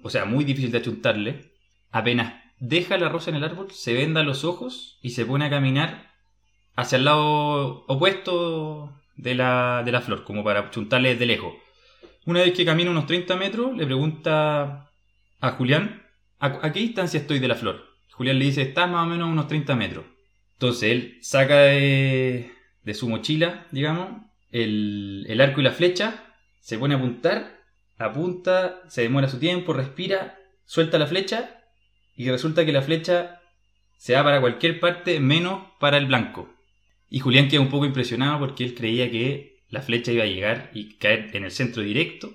o 0.02 0.10
sea, 0.10 0.24
muy 0.24 0.42
difícil 0.42 0.72
de 0.72 0.78
achuntarle. 0.78 1.52
Apenas 1.92 2.42
deja 2.58 2.98
la 2.98 3.08
rosa 3.08 3.30
en 3.30 3.36
el 3.36 3.44
árbol, 3.44 3.70
se 3.70 3.94
venda 3.94 4.24
los 4.24 4.42
ojos 4.42 4.98
y 5.02 5.10
se 5.10 5.24
pone 5.24 5.44
a 5.44 5.50
caminar 5.50 6.10
hacia 6.74 6.96
el 6.96 7.04
lado 7.04 7.84
opuesto 7.86 8.92
de 9.14 9.36
la, 9.36 9.82
de 9.84 9.92
la 9.92 10.00
flor, 10.00 10.24
como 10.24 10.42
para 10.42 10.62
achuntarle 10.62 11.10
desde 11.10 11.26
lejos. 11.26 11.54
Una 12.26 12.40
vez 12.40 12.54
que 12.54 12.64
camina 12.64 12.90
unos 12.90 13.06
30 13.06 13.36
metros, 13.36 13.76
le 13.76 13.86
pregunta 13.86 14.90
a 15.40 15.50
Julián, 15.52 16.02
¿a, 16.40 16.72
qué 16.72 16.80
distancia 16.80 17.20
estoy 17.20 17.38
de 17.38 17.46
la 17.46 17.54
flor? 17.54 17.84
Julián 18.10 18.40
le 18.40 18.46
dice, 18.46 18.62
estás 18.62 18.90
más 18.90 19.06
o 19.06 19.08
menos 19.08 19.28
a 19.28 19.30
unos 19.30 19.46
30 19.46 19.76
metros. 19.76 20.06
Entonces 20.62 20.92
él 20.92 21.18
saca 21.22 21.56
de, 21.62 22.52
su 22.94 23.08
mochila, 23.08 23.66
digamos, 23.72 24.22
el, 24.52 25.26
el, 25.28 25.40
arco 25.40 25.60
y 25.60 25.64
la 25.64 25.72
flecha, 25.72 26.22
se 26.60 26.78
pone 26.78 26.94
a 26.94 26.98
apuntar, 26.98 27.58
apunta, 27.98 28.80
se 28.86 29.02
demora 29.02 29.26
su 29.26 29.40
tiempo, 29.40 29.72
respira, 29.72 30.38
suelta 30.64 31.00
la 31.00 31.08
flecha 31.08 31.64
y 32.14 32.30
resulta 32.30 32.64
que 32.64 32.70
la 32.70 32.82
flecha 32.82 33.40
se 33.96 34.14
va 34.14 34.22
para 34.22 34.40
cualquier 34.40 34.78
parte 34.78 35.18
menos 35.18 35.64
para 35.80 35.98
el 35.98 36.06
blanco. 36.06 36.48
Y 37.10 37.18
Julián 37.18 37.48
queda 37.48 37.60
un 37.60 37.68
poco 37.68 37.84
impresionado 37.84 38.38
porque 38.38 38.62
él 38.62 38.76
creía 38.76 39.10
que 39.10 39.64
la 39.68 39.82
flecha 39.82 40.12
iba 40.12 40.22
a 40.22 40.28
llegar 40.28 40.70
y 40.74 40.96
caer 40.98 41.30
en 41.34 41.42
el 41.42 41.50
centro 41.50 41.82
directo. 41.82 42.32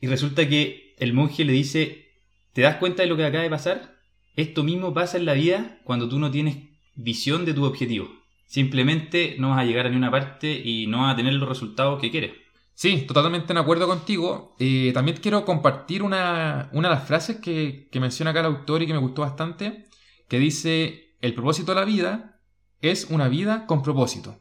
Y 0.00 0.06
resulta 0.06 0.48
que 0.48 0.94
el 0.98 1.12
monje 1.12 1.44
le 1.44 1.54
dice, 1.54 2.06
¿te 2.52 2.62
das 2.62 2.76
cuenta 2.76 3.02
de 3.02 3.08
lo 3.08 3.16
que 3.16 3.24
acaba 3.24 3.42
de 3.42 3.50
pasar? 3.50 3.96
Esto 4.36 4.62
mismo 4.62 4.94
pasa 4.94 5.18
en 5.18 5.24
la 5.24 5.34
vida 5.34 5.80
cuando 5.82 6.08
tú 6.08 6.20
no 6.20 6.30
tienes 6.30 6.68
visión 6.98 7.44
de 7.44 7.54
tu 7.54 7.64
objetivo. 7.64 8.08
Simplemente 8.44 9.36
no 9.38 9.50
vas 9.50 9.60
a 9.60 9.64
llegar 9.64 9.86
a 9.86 9.88
ninguna 9.88 10.10
parte 10.10 10.50
y 10.52 10.86
no 10.86 11.02
vas 11.02 11.14
a 11.14 11.16
tener 11.16 11.32
los 11.34 11.48
resultados 11.48 12.00
que 12.00 12.10
quieres. 12.10 12.32
Sí, 12.74 13.06
totalmente 13.06 13.54
de 13.54 13.60
acuerdo 13.60 13.86
contigo. 13.86 14.54
Eh, 14.58 14.90
también 14.92 15.18
quiero 15.20 15.44
compartir 15.44 16.02
una, 16.02 16.68
una 16.72 16.88
de 16.88 16.94
las 16.94 17.06
frases 17.06 17.36
que, 17.36 17.88
que 17.90 18.00
menciona 18.00 18.30
acá 18.30 18.40
el 18.40 18.46
autor 18.46 18.82
y 18.82 18.86
que 18.86 18.92
me 18.92 18.98
gustó 18.98 19.22
bastante, 19.22 19.86
que 20.28 20.38
dice, 20.38 21.16
el 21.20 21.34
propósito 21.34 21.72
de 21.72 21.80
la 21.80 21.84
vida 21.84 22.40
es 22.80 23.06
una 23.10 23.28
vida 23.28 23.66
con 23.66 23.82
propósito. 23.82 24.40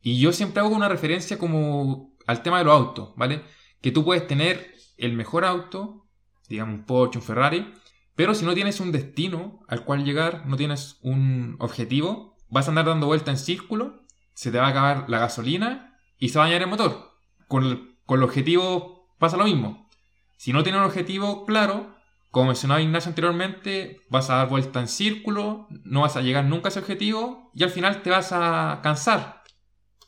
Y 0.00 0.20
yo 0.20 0.32
siempre 0.32 0.60
hago 0.60 0.74
una 0.74 0.88
referencia 0.88 1.38
como 1.38 2.16
al 2.26 2.42
tema 2.42 2.58
de 2.58 2.64
los 2.64 2.74
autos, 2.74 3.10
¿vale? 3.16 3.42
Que 3.80 3.92
tú 3.92 4.04
puedes 4.04 4.26
tener 4.26 4.74
el 4.96 5.12
mejor 5.14 5.44
auto, 5.44 6.06
digamos 6.48 6.74
un 6.74 6.84
Porsche, 6.84 7.18
un 7.18 7.24
Ferrari, 7.24 7.72
pero 8.14 8.34
si 8.34 8.44
no 8.44 8.54
tienes 8.54 8.80
un 8.80 8.92
destino 8.92 9.60
al 9.68 9.84
cual 9.84 10.04
llegar, 10.04 10.46
no 10.46 10.56
tienes 10.56 10.98
un 11.02 11.56
objetivo, 11.58 12.36
vas 12.48 12.66
a 12.66 12.70
andar 12.70 12.86
dando 12.86 13.06
vuelta 13.06 13.30
en 13.30 13.38
círculo, 13.38 14.04
se 14.34 14.50
te 14.50 14.58
va 14.58 14.66
a 14.66 14.70
acabar 14.70 15.04
la 15.08 15.18
gasolina 15.18 15.98
y 16.18 16.28
se 16.28 16.38
va 16.38 16.44
a 16.44 16.48
dañar 16.48 16.62
el 16.62 16.68
motor. 16.68 17.12
Con 17.48 17.64
el, 17.64 17.96
con 18.06 18.18
el 18.18 18.24
objetivo 18.24 19.14
pasa 19.18 19.36
lo 19.36 19.44
mismo. 19.44 19.88
Si 20.36 20.52
no 20.52 20.62
tienes 20.62 20.80
un 20.80 20.86
objetivo 20.86 21.46
claro, 21.46 21.94
como 22.30 22.46
mencionaba 22.46 22.80
Ignacio 22.80 23.10
anteriormente, 23.10 24.00
vas 24.08 24.30
a 24.30 24.36
dar 24.36 24.48
vuelta 24.48 24.80
en 24.80 24.88
círculo, 24.88 25.66
no 25.84 26.00
vas 26.00 26.16
a 26.16 26.22
llegar 26.22 26.44
nunca 26.44 26.68
a 26.68 26.70
ese 26.70 26.80
objetivo 26.80 27.50
y 27.54 27.62
al 27.62 27.70
final 27.70 28.02
te 28.02 28.10
vas 28.10 28.32
a 28.32 28.80
cansar. 28.82 29.42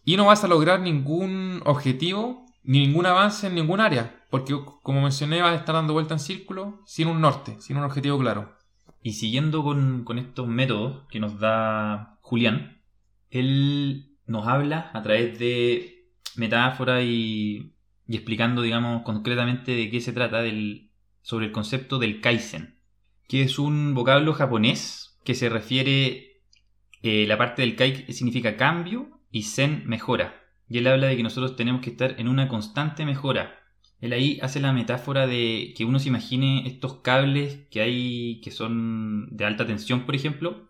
Y 0.05 0.17
no 0.17 0.27
vas 0.27 0.43
a 0.43 0.49
lograr 0.49 0.81
ningún 0.81 1.63
objetivo 1.65 2.47
ni 2.63 2.87
ningún 2.87 3.07
avance 3.07 3.47
en 3.47 3.55
ningún 3.55 3.81
área, 3.81 4.24
porque 4.35 4.53
como 4.83 5.01
mencioné 5.01 5.43
vas 5.43 5.53
a 5.53 5.61
estar 5.61 5.77
dando 5.77 5.93
vuelta 5.93 6.15
en 6.15 6.19
círculo 6.19 6.83
sin 6.87 7.07
un 7.07 7.21
norte, 7.21 7.55
sin 7.61 7.77
un 7.77 7.85
objetivo 7.85 8.19
claro. 8.19 8.59
Y 9.01 9.13
siguiendo 9.13 9.63
con, 9.63 10.05
estos 10.19 10.49
métodos 10.49 11.07
que 11.09 11.21
nos 11.21 11.39
da 11.39 12.19
Julián, 12.21 12.83
él 13.31 14.17
nos 14.27 14.49
habla 14.49 14.91
a 14.93 15.03
través 15.03 15.39
de 15.39 16.09
metáfora 16.35 17.03
y, 17.03 17.77
y 18.09 18.17
explicando, 18.17 18.63
digamos, 18.63 19.03
concretamente 19.03 19.71
de 19.71 19.89
qué 19.89 20.01
se 20.01 20.13
trata 20.13 20.43
sobre 21.23 21.47
el 21.47 21.53
concepto 21.53 22.01
del 22.01 22.21
Kaizen, 22.21 22.81
que 23.29 23.43
es 23.43 23.61
un 23.61 23.95
vocablo 23.95 24.33
japonés 24.33 25.17
que 25.25 25.35
se 25.37 25.49
refiere, 25.49 26.43
eh, 27.03 27.25
la 27.29 27.39
parte 27.39 27.63
del 27.63 27.77
Kai 27.77 28.13
significa 28.13 28.57
cambio 28.57 29.21
y 29.31 29.45
Zen 29.45 29.85
mejora. 29.87 30.43
Y 30.69 30.79
él 30.79 30.89
habla 30.89 31.07
de 31.07 31.17
que 31.17 31.23
nosotros 31.23 31.55
tenemos 31.55 31.83
que 31.83 31.91
estar 31.91 32.19
en 32.19 32.27
una 32.27 32.49
constante 32.49 33.07
mejora. 33.07 33.61
Él 34.05 34.13
ahí 34.13 34.39
hace 34.43 34.61
la 34.61 34.75
metáfora 34.75 35.27
de 35.27 35.73
que 35.75 35.87
uno 35.87 35.99
se 35.99 36.09
imagine 36.09 36.67
estos 36.67 36.97
cables 36.97 37.67
que 37.71 37.81
hay 37.81 38.39
que 38.43 38.51
son 38.51 39.35
de 39.35 39.47
alta 39.47 39.67
tensión, 39.67 40.05
por 40.05 40.15
ejemplo, 40.15 40.69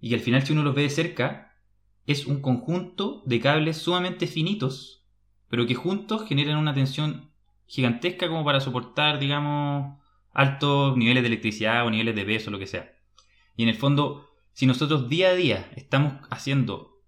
y 0.00 0.08
que 0.08 0.14
al 0.14 0.22
final 0.22 0.46
si 0.46 0.54
uno 0.54 0.62
los 0.62 0.74
ve 0.74 0.84
de 0.84 0.88
cerca, 0.88 1.54
es 2.06 2.24
un 2.24 2.40
conjunto 2.40 3.22
de 3.26 3.38
cables 3.38 3.76
sumamente 3.76 4.26
finitos, 4.26 5.04
pero 5.50 5.66
que 5.66 5.74
juntos 5.74 6.26
generan 6.26 6.56
una 6.56 6.72
tensión 6.72 7.30
gigantesca 7.66 8.28
como 8.28 8.46
para 8.46 8.60
soportar, 8.60 9.18
digamos, 9.18 9.98
altos 10.32 10.96
niveles 10.96 11.22
de 11.22 11.26
electricidad 11.26 11.84
o 11.84 11.90
niveles 11.90 12.16
de 12.16 12.24
peso, 12.24 12.50
lo 12.50 12.58
que 12.58 12.66
sea. 12.66 12.94
Y 13.58 13.64
en 13.64 13.68
el 13.68 13.76
fondo, 13.76 14.26
si 14.54 14.64
nosotros 14.64 15.10
día 15.10 15.28
a 15.28 15.34
día 15.34 15.70
estamos 15.76 16.14
haciendo 16.30 17.02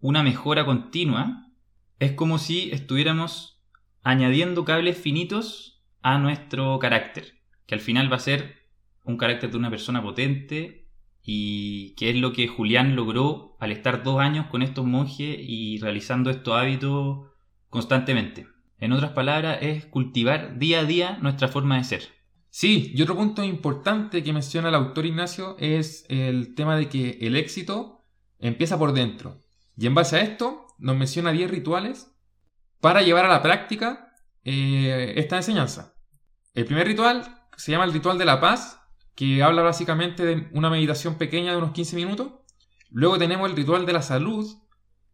una 0.00 0.22
mejora 0.22 0.64
continua, 0.64 1.52
es 1.98 2.12
como 2.12 2.38
si 2.38 2.70
estuviéramos 2.70 3.57
añadiendo 4.02 4.64
cables 4.64 4.98
finitos 4.98 5.84
a 6.02 6.18
nuestro 6.18 6.78
carácter, 6.78 7.34
que 7.66 7.74
al 7.74 7.80
final 7.80 8.10
va 8.10 8.16
a 8.16 8.20
ser 8.20 8.56
un 9.04 9.16
carácter 9.16 9.50
de 9.50 9.56
una 9.56 9.70
persona 9.70 10.02
potente 10.02 10.88
y 11.22 11.94
que 11.96 12.10
es 12.10 12.16
lo 12.16 12.32
que 12.32 12.48
Julián 12.48 12.96
logró 12.96 13.56
al 13.60 13.72
estar 13.72 14.02
dos 14.02 14.20
años 14.20 14.46
con 14.46 14.62
estos 14.62 14.84
monjes 14.84 15.36
y 15.40 15.78
realizando 15.78 16.30
estos 16.30 16.54
hábitos 16.54 17.26
constantemente. 17.68 18.46
En 18.78 18.92
otras 18.92 19.12
palabras, 19.12 19.58
es 19.60 19.86
cultivar 19.86 20.58
día 20.58 20.80
a 20.80 20.84
día 20.84 21.18
nuestra 21.20 21.48
forma 21.48 21.76
de 21.76 21.84
ser. 21.84 22.02
Sí, 22.50 22.92
y 22.94 23.02
otro 23.02 23.16
punto 23.16 23.44
importante 23.44 24.22
que 24.22 24.32
menciona 24.32 24.68
el 24.68 24.74
autor 24.74 25.06
Ignacio 25.06 25.56
es 25.58 26.06
el 26.08 26.54
tema 26.54 26.76
de 26.76 26.88
que 26.88 27.18
el 27.20 27.36
éxito 27.36 28.04
empieza 28.38 28.78
por 28.78 28.92
dentro. 28.92 29.42
Y 29.76 29.86
en 29.86 29.94
base 29.94 30.16
a 30.16 30.22
esto, 30.22 30.66
nos 30.78 30.96
menciona 30.96 31.32
10 31.32 31.50
rituales 31.50 32.17
para 32.80 33.02
llevar 33.02 33.24
a 33.24 33.28
la 33.28 33.42
práctica 33.42 34.14
eh, 34.44 35.14
esta 35.16 35.36
enseñanza. 35.36 35.94
El 36.54 36.64
primer 36.64 36.86
ritual 36.86 37.46
se 37.56 37.72
llama 37.72 37.84
el 37.84 37.92
ritual 37.92 38.18
de 38.18 38.24
la 38.24 38.40
paz, 38.40 38.80
que 39.14 39.42
habla 39.42 39.62
básicamente 39.62 40.24
de 40.24 40.48
una 40.52 40.70
meditación 40.70 41.16
pequeña 41.16 41.52
de 41.52 41.58
unos 41.58 41.72
15 41.72 41.96
minutos. 41.96 42.32
Luego 42.90 43.18
tenemos 43.18 43.48
el 43.50 43.56
ritual 43.56 43.84
de 43.86 43.92
la 43.92 44.02
salud, 44.02 44.46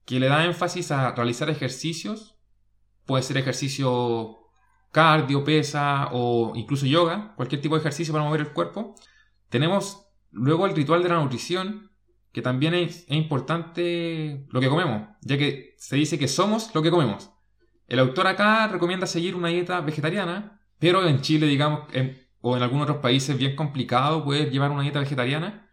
que 0.05 0.21
le 0.21 0.29
da 0.29 0.45
énfasis 0.45 0.91
a 0.91 1.13
realizar 1.13 1.49
ejercicios 1.49 2.35
Puede 3.07 3.23
ser 3.23 3.37
ejercicio 3.37 4.39
cardio, 4.91 5.45
pesa 5.45 6.09
o 6.13 6.53
incluso 6.55 6.87
yoga, 6.87 7.35
cualquier 7.37 7.61
tipo 7.61 7.75
de 7.75 7.81
ejercicio 7.81 8.13
para 8.13 8.25
mover 8.25 8.41
el 8.41 8.53
cuerpo. 8.53 8.95
Tenemos 9.49 10.07
luego 10.31 10.67
el 10.67 10.75
ritual 10.75 11.03
de 11.03 11.11
la 11.11 11.17
nutrición, 11.17 11.91
que 12.33 12.43
también 12.43 12.75
es, 12.75 13.05
importante 13.09 14.47
lo 14.51 14.61
que 14.61 14.69
comemos, 14.69 15.09
ya 15.21 15.37
que 15.37 15.75
se 15.79 15.97
dice 15.97 16.19
que 16.19 16.29
somos 16.29 16.75
lo 16.75 16.83
que 16.83 16.91
comemos. 16.91 17.31
El 17.87 17.99
autor 17.99 18.27
acá 18.27 18.67
recomienda 18.69 19.07
seguir 19.07 19.37
una 19.37 19.49
dieta 19.49 19.81
vegetariana, 19.81 20.61
pero 20.79 21.07
en 21.07 21.21
Chile, 21.21 21.47
digamos, 21.47 21.81
o 22.41 22.57
en 22.57 22.63
algunos 22.63 22.85
otros 22.85 23.03
países 23.03 23.37
bien 23.37 23.57
complicado 23.57 24.25
poder 24.25 24.51
llevar 24.51 24.71
una 24.71 24.83
dieta 24.83 25.01
vegetariana. 25.01 25.71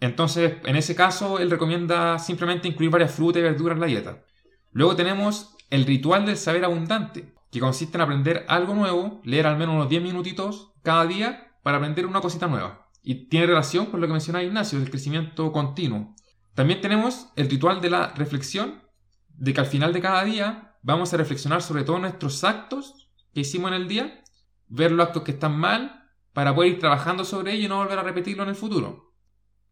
Entonces, 0.00 0.54
en 0.64 0.76
ese 0.76 0.94
caso, 0.94 1.38
él 1.38 1.50
recomienda 1.50 2.18
simplemente 2.18 2.68
incluir 2.68 2.90
varias 2.90 3.12
frutas 3.12 3.40
y 3.40 3.44
verduras 3.44 3.76
en 3.76 3.80
la 3.80 3.86
dieta. 3.86 4.24
Luego 4.72 4.94
tenemos 4.94 5.56
el 5.70 5.84
ritual 5.84 6.26
del 6.26 6.36
saber 6.36 6.64
abundante, 6.64 7.34
que 7.50 7.60
consiste 7.60 7.96
en 7.96 8.02
aprender 8.02 8.44
algo 8.48 8.74
nuevo, 8.74 9.20
leer 9.24 9.46
al 9.46 9.56
menos 9.56 9.74
unos 9.74 9.88
10 9.88 10.02
minutitos 10.02 10.72
cada 10.82 11.06
día 11.06 11.54
para 11.62 11.78
aprender 11.78 12.06
una 12.06 12.20
cosita 12.20 12.46
nueva. 12.46 12.88
Y 13.02 13.28
tiene 13.28 13.46
relación 13.46 13.86
con 13.86 14.00
lo 14.00 14.06
que 14.06 14.12
mencionaba 14.12 14.44
Ignacio, 14.44 14.78
del 14.78 14.90
crecimiento 14.90 15.50
continuo. 15.52 16.14
También 16.54 16.80
tenemos 16.80 17.28
el 17.36 17.48
ritual 17.48 17.80
de 17.80 17.90
la 17.90 18.12
reflexión, 18.14 18.82
de 19.28 19.54
que 19.54 19.60
al 19.60 19.66
final 19.66 19.92
de 19.92 20.00
cada 20.00 20.24
día 20.24 20.75
vamos 20.86 21.12
a 21.12 21.16
reflexionar 21.16 21.62
sobre 21.62 21.82
todos 21.82 22.00
nuestros 22.00 22.44
actos 22.44 23.08
que 23.34 23.40
hicimos 23.40 23.72
en 23.72 23.74
el 23.74 23.88
día, 23.88 24.22
ver 24.68 24.92
los 24.92 25.08
actos 25.08 25.24
que 25.24 25.32
están 25.32 25.58
mal, 25.58 26.04
para 26.32 26.54
poder 26.54 26.72
ir 26.72 26.78
trabajando 26.78 27.24
sobre 27.24 27.54
ello 27.54 27.64
y 27.64 27.68
no 27.68 27.78
volver 27.78 27.98
a 27.98 28.04
repetirlo 28.04 28.44
en 28.44 28.50
el 28.50 28.54
futuro. 28.54 29.12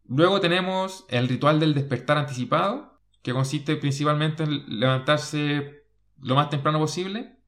Luego 0.03 0.41
tenemos 0.41 1.05
el 1.07 1.29
ritual 1.29 1.61
del 1.61 1.73
despertar 1.73 2.17
anticipado, 2.17 2.99
que 3.21 3.31
consiste 3.31 3.77
principalmente 3.77 4.43
en 4.43 4.79
levantarse 4.79 5.85
lo 6.19 6.35
más 6.35 6.49
temprano 6.49 6.79
posible. 6.79 7.39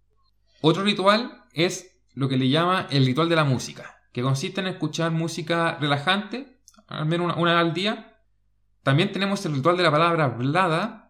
Otro 0.61 0.83
ritual 0.83 1.43
es 1.51 1.99
lo 2.13 2.29
que 2.29 2.37
le 2.37 2.47
llama 2.47 2.87
el 2.89 3.05
ritual 3.05 3.27
de 3.27 3.35
la 3.35 3.43
música, 3.43 3.97
que 4.13 4.21
consiste 4.21 4.61
en 4.61 4.67
escuchar 4.67 5.11
música 5.11 5.77
relajante, 5.77 6.61
al 6.87 7.05
menos 7.05 7.35
una, 7.35 7.51
vez 7.51 7.61
al 7.61 7.73
día. 7.73 8.17
También 8.83 9.11
tenemos 9.11 9.45
el 9.45 9.55
ritual 9.55 9.75
de 9.75 9.83
la 9.83 9.91
palabra 9.91 10.23
hablada, 10.23 11.06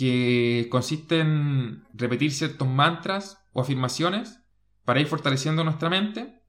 que 0.00 0.68
consiste 0.70 1.20
en 1.20 1.84
repetir 1.92 2.32
ciertos 2.32 2.66
mantras 2.66 3.44
o 3.52 3.60
afirmaciones 3.60 4.40
para 4.86 4.98
ir 4.98 5.06
fortaleciendo 5.06 5.62
nuestra 5.62 5.90
mente. 5.90 6.40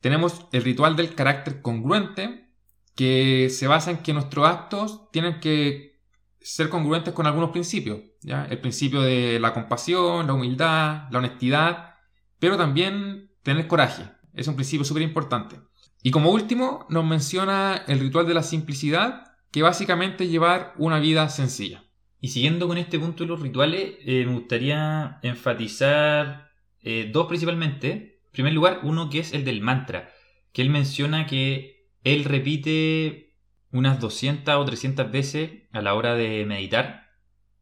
Tenemos 0.00 0.46
el 0.52 0.62
ritual 0.62 0.94
del 0.94 1.16
carácter 1.16 1.62
congruente, 1.62 2.52
que 2.94 3.50
se 3.50 3.66
basa 3.66 3.90
en 3.90 4.04
que 4.04 4.12
nuestros 4.12 4.46
actos 4.46 5.10
tienen 5.10 5.40
que 5.40 6.00
ser 6.40 6.68
congruentes 6.68 7.12
con 7.12 7.26
algunos 7.26 7.50
principios. 7.50 7.98
¿ya? 8.20 8.44
El 8.44 8.60
principio 8.60 9.00
de 9.00 9.40
la 9.40 9.52
compasión, 9.52 10.28
la 10.28 10.34
humildad, 10.34 11.08
la 11.10 11.18
honestidad, 11.18 11.94
pero 12.38 12.56
también 12.56 13.32
tener 13.42 13.66
coraje. 13.66 14.04
Es 14.32 14.46
un 14.46 14.54
principio 14.54 14.84
súper 14.84 15.02
importante. 15.02 15.58
Y 16.04 16.12
como 16.12 16.30
último, 16.30 16.86
nos 16.88 17.04
menciona 17.04 17.82
el 17.88 17.98
ritual 17.98 18.28
de 18.28 18.34
la 18.34 18.44
simplicidad, 18.44 19.24
que 19.50 19.62
básicamente 19.62 20.22
es 20.22 20.30
llevar 20.30 20.74
una 20.78 21.00
vida 21.00 21.28
sencilla. 21.30 21.82
Y 22.22 22.28
siguiendo 22.28 22.68
con 22.68 22.78
este 22.78 23.00
punto 23.00 23.24
de 23.24 23.28
los 23.28 23.40
rituales, 23.40 23.96
eh, 24.06 24.24
me 24.24 24.34
gustaría 24.34 25.18
enfatizar 25.22 26.52
eh, 26.80 27.10
dos 27.12 27.26
principalmente. 27.26 28.20
En 28.26 28.30
primer 28.30 28.52
lugar, 28.52 28.78
uno 28.84 29.10
que 29.10 29.18
es 29.18 29.34
el 29.34 29.44
del 29.44 29.60
mantra, 29.60 30.08
que 30.52 30.62
él 30.62 30.70
menciona 30.70 31.26
que 31.26 31.88
él 32.04 32.24
repite 32.24 33.34
unas 33.72 33.98
200 33.98 34.54
o 34.54 34.64
300 34.64 35.10
veces 35.10 35.64
a 35.72 35.82
la 35.82 35.94
hora 35.94 36.14
de 36.14 36.46
meditar 36.46 37.08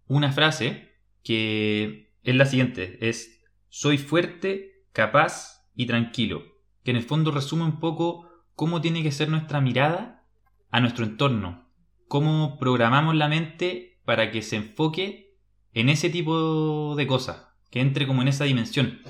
una 0.07 0.31
frase 0.31 0.91
que 1.23 2.13
es 2.23 2.35
la 2.35 2.45
siguiente, 2.45 2.99
es 3.09 3.43
soy 3.71 3.97
fuerte, 3.97 4.85
capaz 4.93 5.71
y 5.75 5.87
tranquilo, 5.87 6.43
que 6.85 6.91
en 6.91 6.99
el 6.99 7.03
fondo 7.03 7.31
resume 7.31 7.65
un 7.65 7.81
poco 7.81 8.29
cómo 8.55 8.83
tiene 8.83 9.03
que 9.03 9.13
ser 9.13 9.31
nuestra 9.31 9.63
mirada 9.63 10.27
a 10.71 10.81
nuestro 10.81 11.07
entorno, 11.07 11.71
cómo 12.09 12.59
programamos 12.59 13.15
la 13.15 13.29
mente 13.29 13.90
para 14.05 14.31
que 14.31 14.43
se 14.43 14.57
enfoque 14.57 15.37
en 15.73 15.89
ese 15.89 16.11
tipo 16.11 16.95
de 16.97 17.07
cosas, 17.07 17.49
que 17.71 17.81
entre 17.81 18.07
como 18.07 18.23
en 18.23 18.29
esa 18.29 18.45
dimensión, 18.45 19.01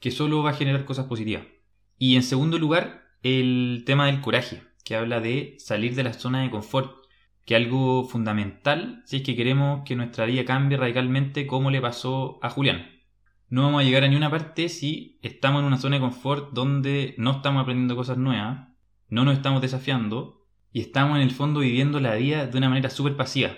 que 0.00 0.10
solo 0.10 0.42
va 0.42 0.50
a 0.50 0.54
generar 0.54 0.84
cosas 0.84 1.06
positivas. 1.06 1.44
Y 1.98 2.16
en 2.16 2.22
segundo 2.22 2.58
lugar, 2.58 3.04
el 3.22 3.82
tema 3.86 4.06
del 4.06 4.20
coraje, 4.20 4.62
que 4.84 4.96
habla 4.96 5.20
de 5.20 5.56
salir 5.58 5.94
de 5.94 6.02
la 6.02 6.14
zona 6.14 6.42
de 6.42 6.50
confort, 6.50 7.00
que 7.44 7.54
es 7.54 7.62
algo 7.62 8.04
fundamental 8.04 9.02
si 9.06 9.16
es 9.16 9.22
que 9.22 9.36
queremos 9.36 9.82
que 9.84 9.96
nuestra 9.96 10.24
vida 10.24 10.44
cambie 10.44 10.78
radicalmente 10.78 11.46
como 11.46 11.70
le 11.70 11.80
pasó 11.80 12.38
a 12.42 12.50
Julián. 12.50 12.86
No 13.48 13.62
vamos 13.62 13.80
a 13.80 13.84
llegar 13.84 14.04
a 14.04 14.08
ninguna 14.08 14.30
parte 14.30 14.68
si 14.68 15.18
estamos 15.22 15.60
en 15.60 15.66
una 15.66 15.78
zona 15.78 15.96
de 15.96 16.02
confort 16.02 16.52
donde 16.52 17.14
no 17.18 17.32
estamos 17.32 17.62
aprendiendo 17.62 17.96
cosas 17.96 18.16
nuevas, 18.16 18.68
no 19.08 19.24
nos 19.24 19.34
estamos 19.34 19.60
desafiando 19.60 20.46
y 20.72 20.80
estamos 20.80 21.16
en 21.16 21.22
el 21.22 21.32
fondo 21.32 21.60
viviendo 21.60 21.98
la 21.98 22.14
vida 22.14 22.46
de 22.46 22.56
una 22.56 22.68
manera 22.68 22.90
súper 22.90 23.16
pasiva. 23.16 23.50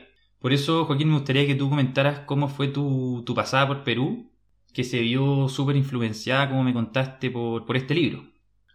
Por 0.43 0.53
eso, 0.53 0.85
Joaquín, 0.85 1.09
me 1.09 1.15
gustaría 1.15 1.47
que 1.47 1.55
tú 1.55 1.71
comentaras 1.71 2.21
cómo 2.27 2.49
fue 2.49 2.69
tu, 2.69 3.23
tu 3.25 3.35
pasada 3.35 3.67
por 3.67 3.85
Perú, 3.85 4.31
que 4.75 4.85
se 4.85 5.01
vio 5.01 5.49
súper 5.49 5.77
influenciada, 5.77 6.49
como 6.51 6.65
me 6.65 6.75
contaste, 6.75 7.31
por, 7.31 7.65
por 7.65 7.77
este 7.77 7.95
libro. 7.95 8.25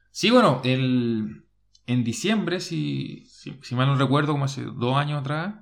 Sí, 0.09 0.31
bueno, 0.31 0.61
el, 0.63 1.45
en 1.85 2.03
diciembre, 2.03 2.59
si, 2.59 3.25
si, 3.27 3.75
mal 3.75 3.87
no 3.87 3.95
recuerdo, 3.95 4.31
como 4.31 4.45
hace 4.45 4.63
dos 4.63 4.95
años 4.95 5.19
atrás, 5.19 5.55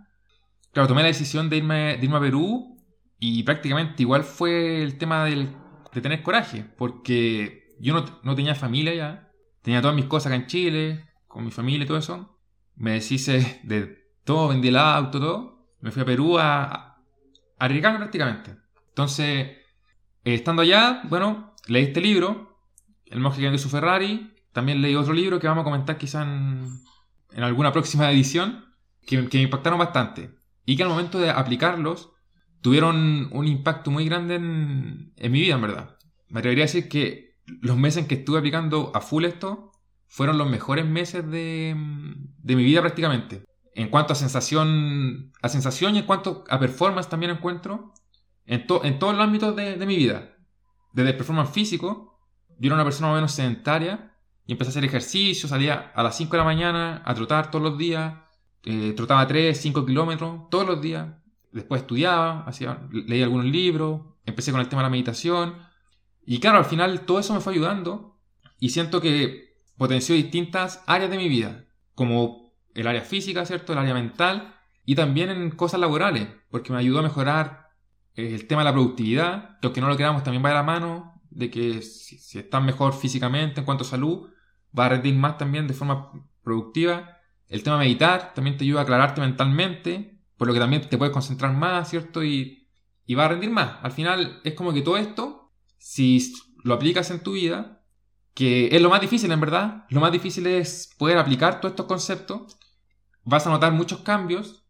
claro, 0.71 0.87
tomé 0.87 1.01
la 1.01 1.07
decisión 1.07 1.49
de 1.49 1.57
irme, 1.57 1.97
de 1.97 2.05
irme 2.05 2.17
a 2.17 2.21
Perú 2.21 2.77
y 3.19 3.43
prácticamente 3.43 4.03
igual 4.03 4.23
fue 4.23 4.83
el 4.83 4.97
tema 4.97 5.25
del, 5.25 5.49
de 5.93 6.01
tener 6.01 6.23
coraje, 6.23 6.63
porque 6.77 7.75
yo 7.81 7.93
no, 7.93 8.05
no 8.23 8.35
tenía 8.35 8.55
familia 8.55 8.93
ya, 8.93 9.25
Tenía 9.65 9.81
todas 9.81 9.95
mis 9.95 10.05
cosas 10.05 10.27
acá 10.27 10.35
en 10.35 10.45
Chile, 10.45 11.09
con 11.25 11.43
mi 11.43 11.49
familia 11.49 11.85
y 11.85 11.87
todo 11.87 11.97
eso. 11.97 12.37
Me 12.75 12.91
deshice 12.91 13.61
de 13.63 14.13
todo, 14.23 14.49
vendí 14.49 14.67
el 14.67 14.77
auto, 14.77 15.19
todo. 15.19 15.54
Me 15.85 15.91
fui 15.91 16.01
a 16.01 16.05
Perú 16.05 16.39
a, 16.39 16.63
a 16.63 16.97
arriesgarme 17.59 17.99
prácticamente. 17.99 18.55
Entonces, 18.89 19.27
eh, 19.27 19.59
estando 20.23 20.63
allá, 20.63 21.03
bueno, 21.03 21.53
leí 21.67 21.83
este 21.83 22.01
libro, 22.01 22.57
El 23.05 23.19
monje 23.19 23.37
que 23.37 23.43
vendió 23.43 23.59
su 23.59 23.69
Ferrari. 23.69 24.33
También 24.51 24.81
leí 24.81 24.95
otro 24.95 25.13
libro 25.13 25.39
que 25.39 25.47
vamos 25.47 25.61
a 25.61 25.65
comentar 25.65 25.99
quizá 25.99 26.23
en, 26.23 26.65
alguna 27.37 27.71
próxima 27.71 28.11
edición, 28.11 28.65
que, 29.05 29.21
me 29.21 29.41
impactaron 29.41 29.77
bastante. 29.77 30.31
Y 30.65 30.75
que 30.75 30.81
al 30.81 30.89
momento 30.89 31.19
de 31.19 31.29
aplicarlos, 31.29 32.09
tuvieron 32.61 33.29
un 33.31 33.47
impacto 33.47 33.91
muy 33.91 34.05
grande 34.05 34.35
en, 34.35 35.13
en 35.15 35.31
mi 35.31 35.39
vida, 35.39 35.53
en 35.53 35.61
verdad. 35.61 35.99
Me 36.29 36.39
atrevería 36.39 36.63
a 36.63 36.65
decir 36.65 36.89
que 36.89 37.37
los 37.61 37.77
meses 37.77 38.01
en 38.01 38.07
que 38.07 38.15
estuve 38.15 38.39
aplicando 38.39 38.91
a 38.95 39.01
full 39.01 39.25
esto 39.25 39.71
fueron 40.07 40.39
los 40.39 40.49
mejores 40.49 40.87
meses 40.87 41.29
de, 41.29 41.75
mi 41.75 42.63
vida 42.63 42.81
prácticamente. 42.81 43.43
En 43.75 43.89
cuanto 43.89 44.13
a 44.13 44.15
sensación, 44.15 45.33
a 45.41 45.49
sensación 45.49 45.95
y 45.95 45.99
en 45.99 46.05
cuanto 46.05 46.45
a 46.49 46.59
performance 46.59 47.07
también 47.07 47.31
encuentro, 47.31 47.93
en, 48.45 48.65
en 48.83 48.99
todos 48.99 49.13
los 49.13 49.23
ámbitos 49.23 49.55
de, 49.55 49.85
mi 49.85 49.95
vida. 49.95 50.37
Desde 50.93 51.11
el 51.11 51.17
performance 51.17 51.51
físico, 51.51 52.19
yo 52.57 52.67
era 52.67 52.75
una 52.75 52.83
persona 52.83 53.07
más 53.07 53.13
o 53.13 53.17
menos 53.17 53.31
sedentaria 53.33 54.13
y 54.45 54.53
empecé 54.53 54.69
a 54.69 54.71
hacer 54.71 54.85
ejercicio, 54.85 55.49
salía 55.49 55.91
a 55.93 56.03
las 56.03 56.15
5 56.15 56.31
de 56.31 56.37
la 56.37 56.43
mañana 56.45 57.03
a 57.05 57.13
trotar 57.13 57.51
todos 57.51 57.63
los 57.63 57.77
días, 57.77 58.15
eh, 58.63 58.93
trotaba 58.95 59.27
3, 59.27 59.59
5 59.59 59.85
kilómetros 59.85 60.49
todos 60.49 60.65
los 60.65 60.81
días, 60.81 61.09
después 61.51 61.81
estudiaba, 61.81 62.43
hacía, 62.45 62.87
leía 62.91 63.25
algunos 63.25 63.45
libros, 63.45 64.01
empecé 64.25 64.51
con 64.51 64.61
el 64.61 64.69
tema 64.69 64.81
de 64.81 64.85
la 64.85 64.91
meditación, 64.91 65.55
y 66.25 66.39
claro, 66.39 66.59
al 66.59 66.65
final 66.65 67.01
todo 67.01 67.19
eso 67.19 67.33
me 67.33 67.41
fue 67.41 67.53
ayudando 67.53 68.17
y 68.59 68.69
siento 68.69 69.01
que 69.01 69.59
potenció 69.77 70.15
distintas 70.15 70.83
áreas 70.87 71.11
de 71.11 71.17
mi 71.17 71.27
vida, 71.27 71.65
como 71.93 72.44
el 72.75 72.87
área 72.87 73.01
física, 73.01 73.45
¿cierto? 73.45 73.73
El 73.73 73.79
área 73.79 73.93
mental 73.93 74.55
y 74.85 74.95
también 74.95 75.29
en 75.29 75.49
cosas 75.51 75.79
laborales, 75.79 76.27
porque 76.51 76.71
me 76.71 76.79
ayudó 76.79 76.99
a 76.99 77.03
mejorar 77.03 77.69
eh, 78.15 78.35
el 78.35 78.47
tema 78.47 78.61
de 78.61 78.65
la 78.65 78.73
productividad, 78.73 79.59
que 79.59 79.81
no 79.81 79.87
lo 79.87 79.95
creamos 79.95 80.23
también 80.23 80.45
va 80.45 80.49
de 80.49 80.55
la 80.55 80.63
mano, 80.63 81.21
de 81.31 81.49
que 81.49 81.81
si, 81.81 82.17
si 82.19 82.39
estás 82.39 82.63
mejor 82.63 82.93
físicamente 82.93 83.61
en 83.61 83.65
cuanto 83.65 83.83
a 83.83 83.87
salud, 83.87 84.29
va 84.77 84.85
a 84.85 84.89
rendir 84.89 85.15
más 85.15 85.37
también 85.37 85.67
de 85.67 85.73
forma 85.73 86.11
productiva. 86.43 87.17
El 87.47 87.63
tema 87.63 87.79
de 87.79 87.85
meditar 87.85 88.33
también 88.33 88.57
te 88.57 88.63
ayuda 88.63 88.81
a 88.81 88.83
aclararte 88.83 89.21
mentalmente, 89.21 90.21
por 90.37 90.47
lo 90.47 90.53
que 90.53 90.59
también 90.59 90.87
te 90.87 90.97
puedes 90.97 91.13
concentrar 91.13 91.53
más, 91.53 91.89
¿cierto? 91.89 92.23
Y, 92.23 92.67
y 93.05 93.15
va 93.15 93.25
a 93.25 93.29
rendir 93.29 93.49
más. 93.49 93.77
Al 93.81 93.91
final 93.91 94.41
es 94.43 94.53
como 94.53 94.73
que 94.73 94.81
todo 94.81 94.97
esto 94.97 95.45
si 95.85 96.33
lo 96.63 96.73
aplicas 96.73 97.11
en 97.11 97.21
tu 97.21 97.33
vida, 97.33 97.83
que 98.33 98.75
es 98.75 98.81
lo 98.81 98.89
más 98.89 99.01
difícil 99.01 99.31
en 99.31 99.39
verdad, 99.39 99.85
lo 99.89 100.01
más 100.01 100.11
difícil 100.11 100.47
es 100.47 100.93
poder 100.97 101.19
aplicar 101.19 101.61
todos 101.61 101.73
estos 101.73 101.85
conceptos, 101.85 102.57
vas 103.25 103.45
a 103.45 103.49
notar 103.49 103.73
muchos 103.73 103.99
cambios 103.99 104.65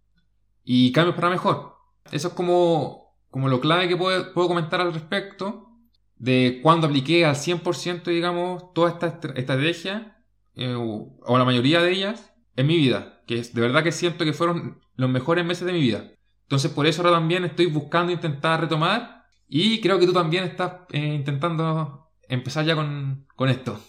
y 0.63 0.91
cambios 0.91 1.15
para 1.15 1.29
mejor. 1.29 1.75
Eso 2.11 2.29
es 2.29 2.33
como, 2.33 3.15
como 3.29 3.47
lo 3.47 3.59
clave 3.61 3.87
que 3.87 3.97
puedo, 3.97 4.33
comentar 4.33 4.81
al 4.81 4.93
respecto 4.93 5.69
de 6.15 6.59
cuando 6.63 6.87
apliqué 6.87 7.25
al 7.25 7.35
100%, 7.35 8.05
digamos, 8.05 8.73
toda 8.73 8.89
esta 8.89 9.07
estrategia, 9.35 10.23
eh, 10.55 10.75
o, 10.75 11.37
la 11.37 11.45
mayoría 11.45 11.81
de 11.81 11.91
ellas, 11.91 12.33
en 12.55 12.67
mi 12.67 12.77
vida, 12.77 13.21
que 13.27 13.41
de 13.41 13.61
verdad 13.61 13.83
que 13.83 13.91
siento 13.91 14.23
que 14.23 14.33
fueron 14.33 14.79
los 14.95 15.09
mejores 15.09 15.45
meses 15.45 15.65
de 15.65 15.73
mi 15.73 15.81
vida. 15.81 16.11
Entonces 16.43 16.71
por 16.71 16.87
eso 16.87 17.01
ahora 17.01 17.17
también 17.17 17.43
estoy 17.43 17.65
buscando 17.65 18.11
intentar 18.11 18.61
retomar 18.61 19.25
y 19.47 19.81
creo 19.81 19.99
que 19.99 20.05
tú 20.05 20.13
también 20.13 20.43
estás 20.43 20.73
eh, 20.91 21.13
intentando 21.15 22.11
empezar 22.29 22.65
ya 22.65 22.75
con, 22.75 23.49
esto. 23.49 23.79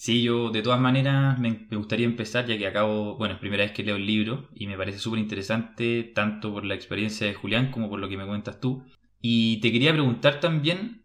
Sí, 0.00 0.22
yo 0.22 0.48
de 0.48 0.62
todas 0.62 0.80
maneras 0.80 1.38
me, 1.38 1.66
gustaría 1.72 2.06
empezar 2.06 2.46
ya 2.46 2.56
que 2.56 2.66
acabo, 2.66 3.18
bueno, 3.18 3.34
es 3.34 3.40
primera 3.40 3.64
vez 3.64 3.72
que 3.72 3.82
leo 3.82 3.96
el 3.96 4.06
libro 4.06 4.48
y 4.54 4.66
me 4.66 4.78
parece 4.78 4.98
súper 4.98 5.20
interesante 5.20 6.04
tanto 6.14 6.54
por 6.54 6.64
la 6.64 6.74
experiencia 6.74 7.26
de 7.26 7.34
Julián 7.34 7.70
como 7.70 7.90
por 7.90 8.00
lo 8.00 8.08
que 8.08 8.16
me 8.16 8.26
cuentas 8.26 8.60
tú. 8.60 8.82
Y 9.20 9.60
te 9.60 9.70
quería 9.70 9.92
preguntar 9.92 10.40
también, 10.40 11.04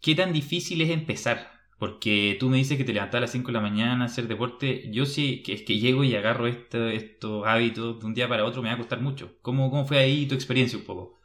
¿qué 0.00 0.16
tan 0.16 0.32
difícil 0.32 0.80
es 0.80 0.90
empezar? 0.90 1.52
Porque 1.78 2.36
tú 2.40 2.48
me 2.50 2.56
dices 2.56 2.76
que 2.76 2.82
te 2.82 2.92
levantas 2.92 3.18
a 3.18 3.20
las 3.20 3.30
5 3.30 3.46
de 3.46 3.52
la 3.52 3.60
mañana 3.60 4.02
a 4.02 4.06
hacer 4.06 4.26
deporte. 4.26 4.90
Yo 4.90 5.06
sí, 5.06 5.44
que 5.44 5.52
es 5.52 5.62
que 5.62 5.78
llego 5.78 6.02
y 6.02 6.16
agarro 6.16 6.48
estos 6.48 7.46
hábitos 7.46 8.00
de 8.00 8.06
un 8.06 8.14
día 8.14 8.28
para 8.28 8.44
otro, 8.44 8.60
me 8.60 8.70
va 8.70 8.74
a 8.74 8.78
costar 8.78 9.00
mucho. 9.00 9.38
¿Cómo, 9.42 9.70
¿Cómo 9.70 9.86
fue 9.86 9.98
ahí 10.00 10.26
tu 10.26 10.34
experiencia 10.34 10.76
un 10.76 10.84
poco? 10.84 11.20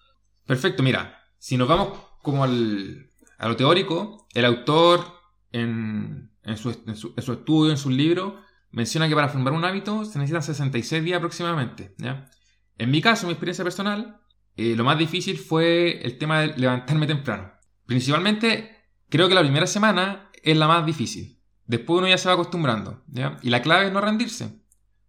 Perfecto, 0.45 0.84
mira, 0.84 1.19
si 1.39 1.58
nos 1.58 1.67
vamos 1.67 1.97
como 2.21 2.43
al, 2.43 3.10
a 3.39 3.47
lo 3.47 3.56
teórico, 3.56 4.27
el 4.36 4.45
autor 4.45 5.03
en, 5.51 6.30
en, 6.48 6.58
su, 6.58 6.70
estudio, 7.18 7.72
en 7.72 7.78
su 7.78 7.90
libro, 7.90 8.42
menciona 8.72 9.08
que 9.08 9.16
para 9.16 9.30
formar 9.30 9.54
un 9.54 9.66
hábito 9.66 10.06
se 10.06 10.18
necesitan 10.18 10.44
66 10.44 11.04
días 11.04 11.18
aproximadamente. 11.18 11.94
¿ya? 11.98 12.30
En 12.78 12.90
mi 12.90 13.02
caso, 13.02 13.28
mi 13.28 13.34
experiencia 13.34 13.64
personal, 13.64 14.22
eh, 14.56 14.76
lo 14.76 14.84
más 14.84 14.98
difícil 14.98 15.38
fue 15.38 16.02
el 16.04 16.18
tema 16.18 16.42
de 16.42 16.58
levantarme 16.58 17.06
temprano. 17.06 17.52
Principalmente, 17.86 18.76
creo 19.10 19.28
que 19.28 19.36
la 19.36 19.42
primera 19.42 19.68
semana 19.68 20.32
es 20.42 20.58
la 20.58 20.68
más 20.68 20.86
difícil. 20.86 21.42
Después 21.66 22.00
uno 22.00 22.08
ya 22.08 22.18
se 22.18 22.30
va 22.30 22.36
acostumbrando. 22.36 23.04
¿ya? 23.08 23.38
Y 23.42 23.50
la 23.50 23.62
clave 23.62 23.88
es 23.88 23.92
no 23.92 24.00
rendirse. 24.00 24.64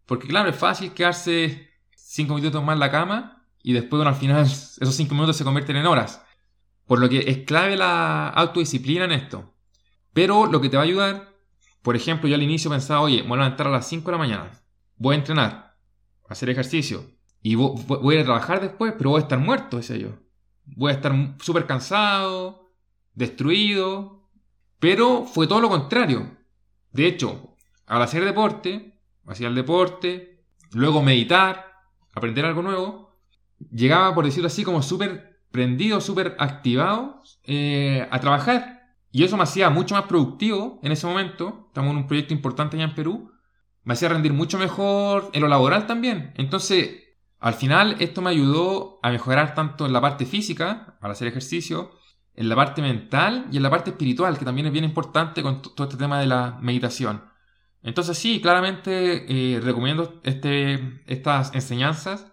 Porque 0.07 0.27
claro, 0.27 0.51
es 0.51 0.57
fácil 0.57 0.93
quedarse 0.93 1.71
5 1.95 2.35
minutos 2.35 2.65
más 2.65 2.75
en 2.75 2.81
la 2.81 2.91
cama 2.91 3.47
y 3.63 3.75
después 3.75 4.01
uno 4.01 4.11
al 4.11 4.17
final 4.17 4.45
esos 4.47 4.95
5 4.95 5.15
minutos 5.15 5.37
se 5.37 5.45
convierten 5.45 5.77
en 5.77 5.87
horas. 5.87 6.25
Por 6.87 6.99
lo 6.99 7.09
que 7.09 7.31
es 7.31 7.39
clave 7.39 7.77
la 7.77 8.29
autodisciplina 8.29 9.05
en 9.05 9.13
esto. 9.13 9.55
Pero 10.13 10.47
lo 10.47 10.61
que 10.61 10.69
te 10.69 10.77
va 10.77 10.83
a 10.83 10.87
ayudar, 10.87 11.28
por 11.83 11.97
ejemplo, 11.97 12.29
yo 12.29 12.35
al 12.35 12.43
inicio 12.43 12.71
pensaba, 12.71 13.01
oye, 13.01 13.23
voy 13.23 13.33
a 13.33 13.43
levantar 13.43 13.67
a 13.69 13.71
las 13.71 13.89
5 13.89 14.05
de 14.07 14.13
la 14.13 14.19
mañana, 14.19 14.51
voy 14.97 15.15
a 15.15 15.19
entrenar, 15.19 15.77
a 16.29 16.33
hacer 16.33 16.51
ejercicio, 16.51 17.05
y 17.43 17.55
voy 17.55 18.19
a 18.19 18.25
trabajar 18.25 18.61
después, 18.61 18.95
pero 18.97 19.11
voy 19.11 19.21
a 19.21 19.23
estar 19.23 19.39
muerto, 19.39 19.77
decía 19.77 19.97
yo. 19.97 20.11
Voy 20.65 20.91
a 20.91 20.95
estar 20.95 21.13
súper 21.41 21.67
cansado, 21.67 22.69
destruido, 23.15 24.29
pero 24.79 25.25
fue 25.25 25.47
todo 25.47 25.61
lo 25.61 25.69
contrario. 25.69 26.37
De 26.93 27.07
hecho, 27.07 27.55
al 27.87 28.03
hacer 28.03 28.25
deporte, 28.25 29.01
hacía 29.27 29.49
el 29.49 29.55
deporte, 29.55 30.45
luego 30.73 31.03
meditar, 31.03 31.73
aprender 32.13 32.45
algo 32.45 32.63
nuevo, 32.63 33.19
llegaba, 33.73 34.15
por 34.15 34.25
decirlo 34.25 34.49
así, 34.49 34.65
como 34.65 34.83
súper 34.83 35.41
prendido, 35.51 36.01
súper 36.01 36.37
activado 36.39 37.23
eh, 37.45 38.07
a 38.11 38.21
trabajar. 38.21 38.78
Y 39.11 39.25
eso 39.25 39.37
me 39.37 39.43
hacía 39.45 39.71
mucho 39.71 39.95
más 39.95 40.05
productivo 40.05 40.81
en 40.83 40.93
ese 40.93 41.07
momento. 41.07 41.67
Estamos 41.69 41.93
en 41.93 41.99
un 41.99 42.07
proyecto 42.07 42.35
importante 42.35 42.77
allá 42.77 42.87
en 42.87 42.95
Perú. 42.95 43.33
Me 43.85 43.95
hacía 43.95 44.11
rendir 44.11 44.33
mucho 44.33 44.59
mejor 44.59 45.31
en 45.33 45.41
lo 45.41 45.49
laboral 45.49 45.87
también. 45.87 46.33
Entonces, 46.37 46.91
al 47.39 47.55
final, 47.55 47.97
esto 48.01 48.21
me 48.21 48.31
ayudó 48.31 48.99
a 49.03 49.11
mejorar 49.11 49.55
tanto 49.55 49.87
en 49.87 49.93
la 49.93 50.01
parte 50.01 50.27
física, 50.27 50.99
al 51.01 51.11
hacer 51.11 51.29
ejercicio, 51.29 51.93
en 52.35 52.49
la 52.49 52.57
parte 52.57 52.83
mental 52.83 53.47
y 53.51 53.57
en 53.57 53.63
la 53.63 53.71
parte 53.71 53.91
espiritual, 53.91 54.39
que 54.39 54.45
también 54.45 54.67
es 54.67 54.73
bien 54.73 54.85
importante 54.85 55.43
con 55.43 55.63
todo 55.63 55.85
este 55.85 55.97
tema 55.97 56.21
de 56.21 56.27
la 56.27 56.59
meditación. 56.61 57.25
Entonces, 57.83 58.19
sí, 58.19 58.41
claramente 58.41 59.25
eh, 59.57 59.61
recomiendo 59.61 60.21
este, 60.25 61.03
estas 61.07 61.55
enseñanzas 61.55 62.27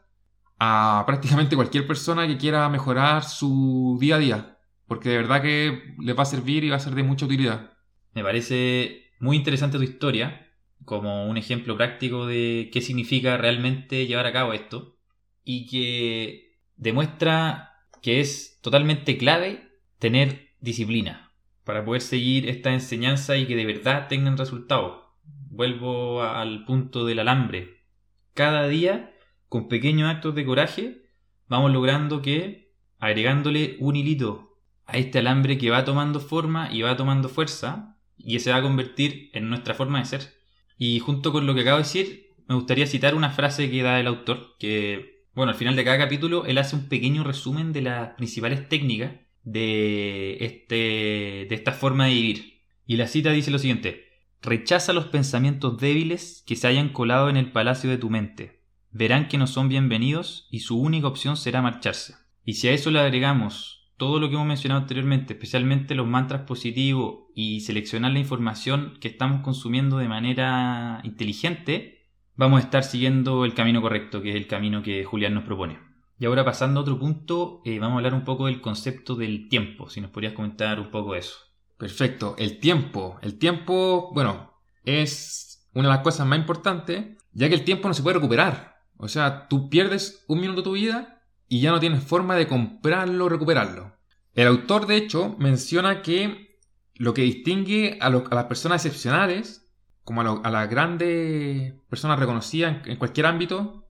a 0.59 1.03
prácticamente 1.05 1.55
cualquier 1.55 1.87
persona 1.87 2.27
que 2.27 2.37
quiera 2.37 2.67
mejorar 2.69 3.23
su 3.23 3.97
día 3.99 4.15
a 4.15 4.19
día, 4.19 4.54
porque 4.87 5.09
de 5.09 5.17
verdad 5.17 5.41
que 5.41 5.95
les 5.99 6.17
va 6.17 6.23
a 6.23 6.25
servir 6.25 6.63
y 6.63 6.69
va 6.69 6.77
a 6.77 6.79
ser 6.79 6.95
de 6.95 7.03
mucha 7.03 7.25
utilidad. 7.25 7.71
Me 8.13 8.23
parece 8.23 9.11
muy 9.19 9.37
interesante 9.37 9.77
tu 9.77 9.83
historia, 9.83 10.51
como 10.83 11.27
un 11.27 11.37
ejemplo 11.37 11.75
práctico 11.75 12.27
de 12.27 12.69
qué 12.71 12.81
significa 12.81 13.37
realmente 13.37 14.05
llevar 14.05 14.27
a 14.27 14.33
cabo 14.33 14.53
esto, 14.53 14.97
y 15.43 15.67
que 15.67 16.59
demuestra 16.75 17.71
que 18.01 18.19
es 18.19 18.59
totalmente 18.61 19.17
clave 19.17 19.69
tener 19.99 20.49
disciplina 20.59 21.31
para 21.63 21.83
poder 21.83 22.01
seguir 22.01 22.47
esta 22.47 22.71
enseñanza 22.71 23.37
y 23.37 23.47
que 23.47 23.55
de 23.55 23.65
verdad 23.65 24.07
tengan 24.07 24.37
resultados. 24.37 25.03
Vuelvo 25.49 26.21
al 26.21 26.65
punto 26.65 27.05
del 27.05 27.19
alambre. 27.19 27.81
Cada 28.33 28.67
día 28.67 29.15
con 29.49 29.67
pequeños 29.67 30.09
actos 30.09 30.35
de 30.35 30.45
coraje, 30.45 31.01
vamos 31.47 31.71
logrando 31.71 32.21
que, 32.21 32.73
agregándole 32.99 33.77
un 33.79 33.95
hilito 33.95 34.54
a 34.85 34.97
este 34.97 35.19
alambre 35.19 35.57
que 35.57 35.69
va 35.69 35.85
tomando 35.85 36.19
forma 36.19 36.69
y 36.71 36.81
va 36.81 36.97
tomando 36.97 37.29
fuerza, 37.29 37.97
y 38.17 38.33
que 38.33 38.39
se 38.39 38.51
va 38.51 38.57
a 38.57 38.61
convertir 38.61 39.29
en 39.33 39.49
nuestra 39.49 39.73
forma 39.73 39.99
de 39.99 40.05
ser. 40.05 40.33
Y 40.77 40.99
junto 40.99 41.31
con 41.31 41.45
lo 41.45 41.55
que 41.55 41.61
acabo 41.61 41.77
de 41.77 41.83
decir, 41.83 42.33
me 42.47 42.55
gustaría 42.55 42.87
citar 42.87 43.15
una 43.15 43.31
frase 43.31 43.69
que 43.69 43.81
da 43.81 43.99
el 43.99 44.07
autor, 44.07 44.55
que, 44.59 45.25
bueno, 45.33 45.51
al 45.51 45.57
final 45.57 45.75
de 45.75 45.83
cada 45.83 45.97
capítulo, 45.97 46.45
él 46.45 46.57
hace 46.57 46.75
un 46.75 46.87
pequeño 46.87 47.23
resumen 47.23 47.73
de 47.73 47.81
las 47.81 48.09
principales 48.15 48.69
técnicas 48.69 49.13
de, 49.43 50.37
este, 50.41 50.75
de 51.49 51.55
esta 51.55 51.71
forma 51.71 52.05
de 52.05 52.13
vivir. 52.13 52.61
Y 52.85 52.97
la 52.97 53.07
cita 53.07 53.31
dice 53.31 53.51
lo 53.51 53.59
siguiente, 53.59 54.05
rechaza 54.41 54.93
los 54.93 55.07
pensamientos 55.07 55.77
débiles 55.77 56.43
que 56.45 56.55
se 56.55 56.67
hayan 56.67 56.89
colado 56.89 57.29
en 57.29 57.37
el 57.37 57.51
palacio 57.51 57.89
de 57.89 57.97
tu 57.97 58.09
mente 58.09 58.55
verán 58.95 59.27
que 59.27 59.37
no 59.37 59.45
son 59.45 59.67
bienvenidos 59.67 60.47
y 60.49 60.61
su 60.61 60.79
única 60.79 61.07
opción 61.07 61.35
será 61.35 61.61
marcharse. 61.61 62.15
Y 62.45 62.53
si 62.53 62.69
a 62.69 62.71
eso 62.71 62.91
le 62.91 62.99
agregamos 63.01 63.84
todo 63.97 64.19
lo 64.19 64.27
que 64.27 64.35
hemos 64.35 64.47
mencionado 64.47 64.81
anteriormente, 64.81 65.33
especialmente 65.33 65.95
los 65.95 66.07
mantras 66.07 66.41
positivos 66.41 67.25
y 67.33 67.61
seleccionar 67.61 68.11
la 68.11 68.19
información 68.19 68.97
que 68.99 69.07
estamos 69.07 69.41
consumiendo 69.41 69.97
de 69.97 70.09
manera 70.09 71.01
inteligente, 71.03 72.09
vamos 72.35 72.61
a 72.61 72.63
estar 72.65 72.83
siguiendo 72.83 73.45
el 73.45 73.53
camino 73.53 73.81
correcto, 73.81 74.21
que 74.21 74.31
es 74.31 74.35
el 74.35 74.47
camino 74.47 74.83
que 74.83 75.03
Julián 75.03 75.33
nos 75.33 75.45
propone. 75.45 75.79
Y 76.17 76.25
ahora 76.25 76.45
pasando 76.45 76.79
a 76.79 76.83
otro 76.83 76.99
punto, 76.99 77.61
eh, 77.65 77.79
vamos 77.79 77.95
a 77.95 77.97
hablar 77.97 78.13
un 78.13 78.23
poco 78.23 78.45
del 78.45 78.61
concepto 78.61 79.15
del 79.15 79.49
tiempo, 79.49 79.89
si 79.89 80.01
nos 80.01 80.11
podrías 80.11 80.33
comentar 80.33 80.79
un 80.79 80.89
poco 80.89 81.15
eso. 81.15 81.37
Perfecto, 81.77 82.35
el 82.37 82.59
tiempo. 82.59 83.19
El 83.21 83.37
tiempo, 83.37 84.11
bueno, 84.13 84.53
es 84.85 85.67
una 85.73 85.89
de 85.89 85.95
las 85.95 86.03
cosas 86.03 86.25
más 86.25 86.39
importantes, 86.39 87.17
ya 87.33 87.49
que 87.49 87.55
el 87.55 87.65
tiempo 87.65 87.87
no 87.87 87.93
se 87.93 88.01
puede 88.01 88.15
recuperar. 88.15 88.75
O 88.97 89.09
sea, 89.09 89.47
tú 89.49 89.69
pierdes 89.69 90.23
un 90.27 90.39
minuto 90.39 90.61
de 90.61 90.63
tu 90.63 90.71
vida 90.71 91.14
y 91.47 91.61
ya 91.61 91.71
no 91.71 91.79
tienes 91.79 92.03
forma 92.03 92.35
de 92.35 92.47
comprarlo 92.47 93.25
o 93.25 93.29
recuperarlo. 93.29 93.97
El 94.33 94.47
autor, 94.47 94.87
de 94.87 94.97
hecho, 94.97 95.35
menciona 95.39 96.01
que 96.01 96.59
lo 96.95 97.13
que 97.13 97.21
distingue 97.21 97.97
a, 98.01 98.09
las 98.09 98.45
personas 98.45 98.85
excepcionales, 98.85 99.69
como 100.03 100.21
a, 100.21 100.49
las 100.49 100.69
grandes 100.69 101.73
personas 101.89 102.19
reconocidas 102.19 102.85
en, 102.85 102.97
cualquier 102.97 103.25
ámbito 103.27 103.87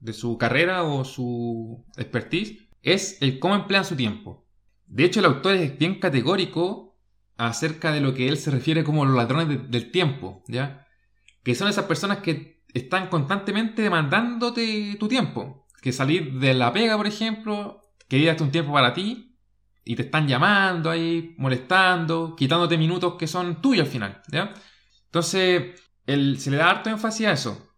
de 0.00 0.12
su 0.12 0.38
carrera 0.38 0.82
o 0.84 1.04
su 1.04 1.84
expertise, 1.96 2.68
es 2.82 3.20
el 3.20 3.38
cómo 3.38 3.54
emplean 3.54 3.84
su 3.84 3.96
tiempo. 3.96 4.46
De 4.86 5.04
hecho, 5.04 5.20
el 5.20 5.26
autor 5.26 5.54
es 5.54 5.76
bien 5.78 5.98
categórico 5.98 6.96
acerca 7.36 7.92
de 7.92 8.00
lo 8.00 8.14
que 8.14 8.28
él 8.28 8.38
se 8.38 8.50
refiere 8.50 8.84
como 8.84 9.04
los 9.04 9.16
ladrones 9.16 9.70
del 9.70 9.90
tiempo, 9.90 10.42
¿ya? 10.46 10.86
Que 11.42 11.54
son 11.54 11.68
esas 11.68 11.84
personas 11.86 12.18
que 12.18 12.64
están 12.72 13.08
constantemente 13.08 13.82
demandándote 13.82 14.96
tu 14.98 15.08
tiempo. 15.08 15.65
Que 15.86 15.92
salir 15.92 16.40
de 16.40 16.52
la 16.52 16.72
pega, 16.72 16.96
por 16.96 17.06
ejemplo, 17.06 17.80
que 18.08 18.36
un 18.40 18.50
tiempo 18.50 18.72
para 18.72 18.92
ti 18.92 19.38
y 19.84 19.94
te 19.94 20.02
están 20.02 20.26
llamando 20.26 20.90
ahí, 20.90 21.36
molestando, 21.38 22.34
quitándote 22.34 22.76
minutos 22.76 23.14
que 23.16 23.28
son 23.28 23.62
tuyos 23.62 23.86
al 23.86 23.92
final. 23.92 24.22
¿ya? 24.32 24.52
Entonces, 25.04 25.80
se 26.04 26.50
le 26.50 26.56
da 26.56 26.70
harto 26.70 26.90
énfasis 26.90 27.26
a 27.28 27.30
eso. 27.30 27.72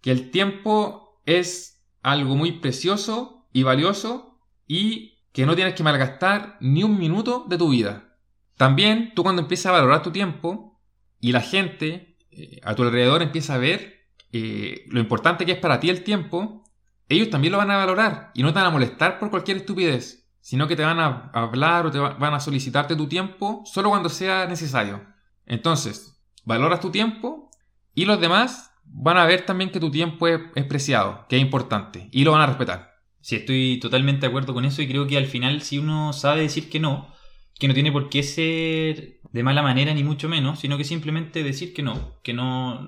Que 0.00 0.12
el 0.12 0.30
tiempo 0.30 1.20
es 1.26 1.84
algo 2.00 2.36
muy 2.36 2.52
precioso 2.52 3.46
y 3.52 3.64
valioso 3.64 4.40
y 4.66 5.18
que 5.32 5.44
no 5.44 5.54
tienes 5.54 5.74
que 5.74 5.82
malgastar 5.82 6.56
ni 6.62 6.84
un 6.84 6.98
minuto 6.98 7.44
de 7.50 7.58
tu 7.58 7.68
vida. 7.68 8.16
También 8.56 9.12
tú 9.14 9.24
cuando 9.24 9.42
empiezas 9.42 9.66
a 9.66 9.72
valorar 9.72 10.02
tu 10.02 10.10
tiempo 10.10 10.80
y 11.20 11.32
la 11.32 11.42
gente 11.42 12.16
eh, 12.30 12.60
a 12.62 12.74
tu 12.74 12.82
alrededor 12.82 13.20
empieza 13.20 13.56
a 13.56 13.58
ver 13.58 14.06
eh, 14.32 14.86
lo 14.88 15.00
importante 15.00 15.44
que 15.44 15.52
es 15.52 15.58
para 15.58 15.80
ti 15.80 15.90
el 15.90 16.02
tiempo, 16.02 16.61
ellos 17.08 17.30
también 17.30 17.52
lo 17.52 17.58
van 17.58 17.70
a 17.70 17.76
valorar 17.76 18.30
y 18.34 18.42
no 18.42 18.52
te 18.52 18.58
van 18.58 18.68
a 18.68 18.70
molestar 18.70 19.18
por 19.18 19.30
cualquier 19.30 19.58
estupidez, 19.58 20.28
sino 20.40 20.66
que 20.66 20.76
te 20.76 20.84
van 20.84 20.98
a 21.00 21.30
hablar 21.32 21.86
o 21.86 21.90
te 21.90 21.98
van 21.98 22.34
a 22.34 22.40
solicitarte 22.40 22.96
tu 22.96 23.06
tiempo 23.08 23.62
solo 23.64 23.90
cuando 23.90 24.08
sea 24.08 24.46
necesario. 24.46 25.04
Entonces, 25.46 26.20
valoras 26.44 26.80
tu 26.80 26.90
tiempo 26.90 27.50
y 27.94 28.04
los 28.04 28.20
demás 28.20 28.72
van 28.84 29.16
a 29.16 29.26
ver 29.26 29.46
también 29.46 29.70
que 29.70 29.80
tu 29.80 29.90
tiempo 29.90 30.26
es, 30.28 30.40
preciado, 30.68 31.26
que 31.28 31.36
es 31.36 31.42
importante 31.42 32.08
y 32.12 32.24
lo 32.24 32.32
van 32.32 32.42
a 32.42 32.46
respetar. 32.46 32.92
Sí, 33.20 33.36
estoy 33.36 33.78
totalmente 33.80 34.22
de 34.22 34.28
acuerdo 34.28 34.52
con 34.52 34.64
eso 34.64 34.82
y 34.82 34.88
creo 34.88 35.06
que 35.06 35.16
al 35.16 35.26
final 35.26 35.62
si 35.62 35.78
uno 35.78 36.12
sabe 36.12 36.42
decir 36.42 36.68
que 36.68 36.80
no, 36.80 37.12
que 37.58 37.68
no 37.68 37.74
tiene 37.74 37.92
por 37.92 38.08
qué 38.08 38.22
ser 38.22 39.20
de 39.30 39.42
mala 39.42 39.62
manera 39.62 39.94
ni 39.94 40.02
mucho 40.02 40.28
menos, 40.28 40.58
sino 40.58 40.76
que 40.76 40.84
simplemente 40.84 41.42
decir 41.42 41.72
que 41.72 41.82
no, 41.82 42.20
que 42.22 42.32
no, 42.32 42.80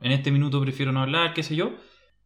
en 0.00 0.12
este 0.12 0.30
minuto 0.30 0.60
prefiero 0.60 0.92
no 0.92 1.00
hablar, 1.00 1.32
qué 1.32 1.42
sé 1.42 1.56
yo. 1.56 1.72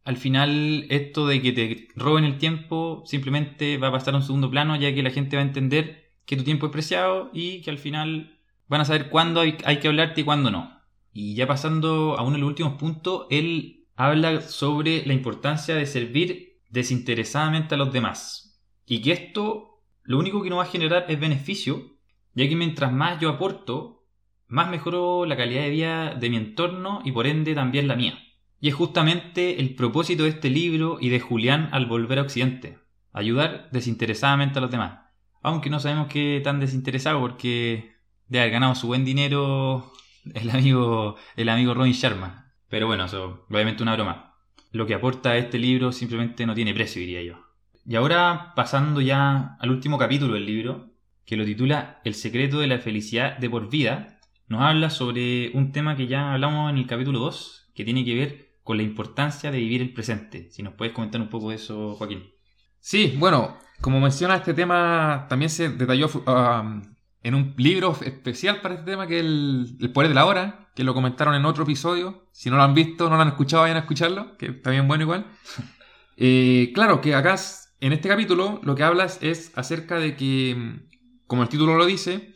Al 0.03 0.17
final, 0.17 0.85
esto 0.89 1.27
de 1.27 1.41
que 1.41 1.53
te 1.53 1.87
roben 1.95 2.25
el 2.25 2.37
tiempo 2.37 3.03
simplemente 3.05 3.77
va 3.77 3.87
a 3.87 3.91
pasar 3.91 4.13
a 4.13 4.17
un 4.17 4.23
segundo 4.23 4.49
plano, 4.49 4.75
ya 4.75 4.93
que 4.93 5.03
la 5.03 5.11
gente 5.11 5.37
va 5.37 5.43
a 5.43 5.45
entender 5.45 6.11
que 6.25 6.35
tu 6.35 6.43
tiempo 6.43 6.65
es 6.65 6.71
preciado 6.71 7.29
y 7.33 7.61
que 7.61 7.71
al 7.71 7.77
final 7.77 8.39
van 8.67 8.81
a 8.81 8.85
saber 8.85 9.09
cuándo 9.09 9.39
hay, 9.39 9.53
que 9.53 9.87
hablarte 9.87 10.21
y 10.21 10.23
cuándo 10.23 10.51
no. 10.51 10.79
Y 11.13 11.35
ya 11.35 11.47
pasando 11.47 12.17
a 12.17 12.23
uno 12.23 12.33
de 12.33 12.39
los 12.39 12.49
últimos 12.49 12.73
puntos, 12.73 13.27
él 13.29 13.85
habla 13.95 14.41
sobre 14.41 15.05
la 15.05 15.13
importancia 15.13 15.75
de 15.75 15.85
servir 15.85 16.59
desinteresadamente 16.69 17.75
a 17.75 17.77
los 17.77 17.93
demás. 17.93 18.59
Y 18.85 19.01
que 19.01 19.11
esto 19.11 19.79
lo 20.01 20.17
único 20.17 20.41
que 20.41 20.49
nos 20.49 20.59
va 20.59 20.63
a 20.63 20.67
generar 20.67 21.05
es 21.07 21.19
beneficio, 21.19 21.97
ya 22.33 22.47
que 22.49 22.55
mientras 22.55 22.91
más 22.91 23.21
yo 23.21 23.29
aporto, 23.29 24.05
más 24.47 24.69
mejoró 24.69 25.25
la 25.25 25.37
calidad 25.37 25.63
de 25.63 25.69
vida 25.69 26.15
de 26.15 26.29
mi 26.29 26.37
entorno 26.37 27.01
y 27.05 27.11
por 27.11 27.27
ende 27.27 27.53
también 27.55 27.87
la 27.87 27.95
mía. 27.95 28.19
Y 28.63 28.69
es 28.69 28.75
justamente 28.75 29.59
el 29.59 29.75
propósito 29.75 30.23
de 30.23 30.29
este 30.29 30.49
libro 30.49 30.97
y 31.01 31.09
de 31.09 31.19
Julián 31.19 31.67
al 31.73 31.85
volver 31.85 32.19
a 32.19 32.21
Occidente, 32.21 32.79
ayudar 33.11 33.67
desinteresadamente 33.73 34.57
a 34.57 34.61
los 34.61 34.71
demás. 34.71 35.01
Aunque 35.41 35.69
no 35.69 35.81
sabemos 35.81 36.07
qué 36.07 36.39
tan 36.41 36.61
desinteresado 36.61 37.19
porque 37.19 37.97
de 38.29 38.39
haber 38.39 38.53
ganado 38.53 38.73
su 38.75 38.87
buen 38.87 39.03
dinero 39.03 39.91
el 40.33 40.49
amigo, 40.49 41.17
el 41.35 41.49
amigo 41.49 41.73
Robin 41.73 41.91
Sharma. 41.91 42.53
Pero 42.69 42.87
bueno, 42.87 43.03
eso 43.03 43.45
obviamente 43.49 43.83
una 43.83 43.95
broma. 43.95 44.37
Lo 44.71 44.87
que 44.87 44.93
aporta 44.93 45.35
este 45.35 45.59
libro 45.59 45.91
simplemente 45.91 46.45
no 46.45 46.55
tiene 46.55 46.73
precio, 46.73 47.01
diría 47.01 47.21
yo. 47.21 47.45
Y 47.85 47.97
ahora 47.97 48.53
pasando 48.55 49.01
ya 49.01 49.57
al 49.59 49.71
último 49.71 49.97
capítulo 49.97 50.35
del 50.35 50.45
libro, 50.45 50.93
que 51.25 51.35
lo 51.35 51.43
titula 51.43 51.99
El 52.05 52.13
secreto 52.13 52.59
de 52.59 52.67
la 52.67 52.79
felicidad 52.79 53.37
de 53.39 53.49
por 53.49 53.69
vida, 53.69 54.21
nos 54.47 54.61
habla 54.61 54.89
sobre 54.89 55.51
un 55.53 55.73
tema 55.73 55.97
que 55.97 56.07
ya 56.07 56.31
hablamos 56.31 56.71
en 56.71 56.77
el 56.77 56.87
capítulo 56.87 57.19
2, 57.19 57.71
que 57.75 57.83
tiene 57.83 58.05
que 58.05 58.15
ver 58.15 58.52
con 58.63 58.77
la 58.77 58.83
importancia 58.83 59.51
de 59.51 59.59
vivir 59.59 59.81
el 59.81 59.93
presente. 59.93 60.49
Si 60.51 60.63
nos 60.63 60.73
puedes 60.73 60.93
comentar 60.93 61.21
un 61.21 61.29
poco 61.29 61.49
de 61.49 61.55
eso, 61.55 61.95
Joaquín. 61.95 62.31
Sí, 62.79 63.15
bueno, 63.17 63.57
como 63.81 63.99
menciona 63.99 64.35
este 64.35 64.53
tema, 64.53 65.25
también 65.29 65.49
se 65.49 65.69
detalló 65.69 66.09
um, 66.25 66.81
en 67.21 67.35
un 67.35 67.53
libro 67.57 67.97
especial 68.03 68.61
para 68.61 68.75
este 68.75 68.91
tema, 68.91 69.07
que 69.07 69.19
es 69.19 69.25
el, 69.25 69.91
Poder 69.93 70.09
de 70.09 70.15
la 70.15 70.25
Hora, 70.25 70.69
que 70.75 70.83
lo 70.83 70.93
comentaron 70.93 71.35
en 71.35 71.45
otro 71.45 71.63
episodio. 71.63 72.27
Si 72.31 72.49
no 72.49 72.57
lo 72.57 72.63
han 72.63 72.73
visto, 72.73 73.09
no 73.09 73.15
lo 73.15 73.21
han 73.21 73.29
escuchado, 73.29 73.63
vayan 73.63 73.77
a 73.77 73.81
escucharlo, 73.81 74.37
que 74.37 74.47
está 74.47 74.71
bien 74.71 74.87
bueno 74.87 75.03
igual. 75.03 75.27
Eh, 76.15 76.71
claro 76.75 77.01
que 77.01 77.15
acá, 77.15 77.35
en 77.79 77.91
este 77.91 78.07
capítulo, 78.07 78.61
lo 78.61 78.75
que 78.75 78.83
hablas 78.83 79.17
es 79.23 79.51
acerca 79.55 79.97
de 79.97 80.15
que, 80.15 80.85
como 81.25 81.41
el 81.41 81.49
título 81.49 81.75
lo 81.75 81.87
dice, 81.87 82.35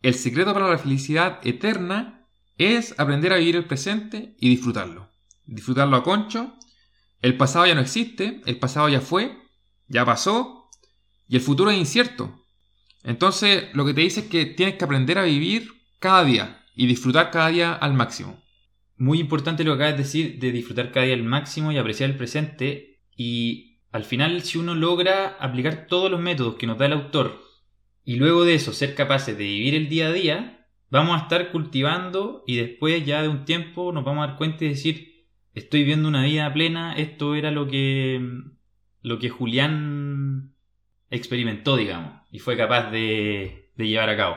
el 0.00 0.14
secreto 0.14 0.54
para 0.54 0.70
la 0.70 0.78
felicidad 0.78 1.38
eterna 1.46 2.26
es 2.56 2.98
aprender 2.98 3.34
a 3.34 3.36
vivir 3.36 3.56
el 3.56 3.66
presente 3.66 4.34
y 4.40 4.48
disfrutarlo. 4.48 5.10
Disfrutarlo 5.48 5.96
a 5.96 6.04
concho, 6.04 6.54
El 7.20 7.36
pasado 7.36 7.66
ya 7.66 7.74
no 7.74 7.80
existe, 7.80 8.42
el 8.46 8.58
pasado 8.58 8.88
ya 8.88 9.00
fue, 9.00 9.36
ya 9.88 10.04
pasó, 10.04 10.68
y 11.26 11.34
el 11.36 11.42
futuro 11.42 11.70
es 11.70 11.78
incierto. 11.78 12.44
Entonces, 13.02 13.64
lo 13.72 13.84
que 13.84 13.94
te 13.94 14.02
dice 14.02 14.20
es 14.20 14.26
que 14.26 14.46
tienes 14.46 14.76
que 14.76 14.84
aprender 14.84 15.18
a 15.18 15.24
vivir 15.24 15.72
cada 15.98 16.22
día 16.22 16.64
y 16.76 16.86
disfrutar 16.86 17.30
cada 17.30 17.48
día 17.48 17.72
al 17.72 17.94
máximo. 17.94 18.40
Muy 18.98 19.18
importante 19.18 19.64
lo 19.64 19.72
que 19.72 19.82
acabas 19.82 19.96
de 19.96 20.04
decir 20.04 20.38
de 20.38 20.52
disfrutar 20.52 20.92
cada 20.92 21.06
día 21.06 21.14
al 21.14 21.24
máximo 21.24 21.72
y 21.72 21.78
apreciar 21.78 22.10
el 22.10 22.16
presente. 22.16 23.00
Y 23.16 23.80
al 23.90 24.04
final, 24.04 24.42
si 24.42 24.58
uno 24.58 24.74
logra 24.74 25.38
aplicar 25.40 25.86
todos 25.88 26.10
los 26.10 26.20
métodos 26.20 26.56
que 26.56 26.66
nos 26.66 26.78
da 26.78 26.86
el 26.86 26.92
autor 26.92 27.42
y 28.04 28.16
luego 28.16 28.44
de 28.44 28.54
eso 28.54 28.72
ser 28.72 28.94
capaces 28.94 29.36
de 29.36 29.44
vivir 29.44 29.74
el 29.74 29.88
día 29.88 30.08
a 30.08 30.12
día, 30.12 30.66
vamos 30.90 31.18
a 31.18 31.22
estar 31.22 31.50
cultivando 31.50 32.44
y 32.46 32.56
después 32.56 33.04
ya 33.04 33.22
de 33.22 33.28
un 33.28 33.44
tiempo 33.44 33.92
nos 33.92 34.04
vamos 34.04 34.24
a 34.24 34.28
dar 34.28 34.36
cuenta 34.36 34.64
y 34.64 34.68
decir, 34.68 35.07
estoy 35.58 35.80
viviendo 35.80 36.08
una 36.08 36.24
vida 36.24 36.52
plena, 36.52 36.94
esto 36.96 37.34
era 37.34 37.50
lo 37.50 37.68
que, 37.68 38.20
lo 39.02 39.18
que 39.18 39.28
Julián 39.28 40.54
experimentó, 41.10 41.76
digamos, 41.76 42.22
y 42.30 42.38
fue 42.38 42.56
capaz 42.56 42.90
de, 42.90 43.70
de 43.76 43.88
llevar 43.88 44.08
a 44.10 44.16
cabo. 44.16 44.36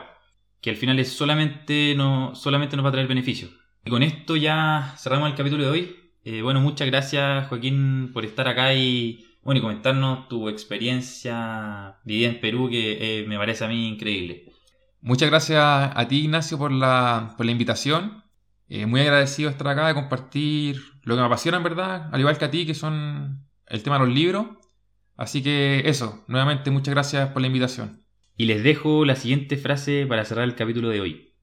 Que 0.60 0.70
al 0.70 0.76
final 0.76 0.98
es 0.98 1.08
solamente, 1.08 1.94
no, 1.96 2.34
solamente 2.34 2.76
nos 2.76 2.84
va 2.84 2.90
a 2.90 2.92
traer 2.92 3.08
beneficios. 3.08 3.50
Y 3.84 3.90
con 3.90 4.02
esto 4.02 4.36
ya 4.36 4.94
cerramos 4.96 5.28
el 5.30 5.36
capítulo 5.36 5.64
de 5.64 5.70
hoy. 5.70 5.96
Eh, 6.24 6.42
bueno, 6.42 6.60
muchas 6.60 6.86
gracias 6.86 7.48
Joaquín 7.48 8.10
por 8.12 8.24
estar 8.24 8.46
acá 8.46 8.74
y, 8.74 9.26
bueno, 9.42 9.58
y 9.58 9.62
comentarnos 9.62 10.28
tu 10.28 10.48
experiencia 10.48 11.96
vivida 12.04 12.28
en 12.28 12.40
Perú 12.40 12.68
que 12.70 13.22
eh, 13.22 13.26
me 13.26 13.38
parece 13.38 13.64
a 13.64 13.68
mí 13.68 13.88
increíble. 13.88 14.52
Muchas 15.00 15.28
gracias 15.30 15.60
a 15.60 16.06
ti 16.08 16.20
Ignacio 16.20 16.58
por 16.58 16.70
la, 16.70 17.34
por 17.36 17.44
la 17.44 17.52
invitación. 17.52 18.22
Eh, 18.68 18.86
muy 18.86 19.00
agradecido 19.00 19.48
de 19.48 19.52
estar 19.52 19.66
acá, 19.66 19.88
de 19.88 19.94
compartir 19.94 20.91
lo 21.02 21.14
que 21.14 21.20
me 21.20 21.26
apasiona 21.26 21.58
en 21.58 21.64
verdad, 21.64 22.08
al 22.12 22.20
igual 22.20 22.38
que 22.38 22.44
a 22.44 22.50
ti, 22.50 22.66
que 22.66 22.74
son 22.74 23.46
el 23.66 23.82
tema 23.82 23.98
de 23.98 24.06
los 24.06 24.14
libros. 24.14 24.46
Así 25.16 25.42
que 25.42 25.82
eso, 25.86 26.24
nuevamente 26.28 26.70
muchas 26.70 26.94
gracias 26.94 27.30
por 27.30 27.42
la 27.42 27.48
invitación. 27.48 28.04
Y 28.36 28.46
les 28.46 28.62
dejo 28.62 29.04
la 29.04 29.16
siguiente 29.16 29.56
frase 29.56 30.06
para 30.06 30.24
cerrar 30.24 30.44
el 30.44 30.54
capítulo 30.54 30.88
de 30.88 31.00
hoy, 31.00 31.34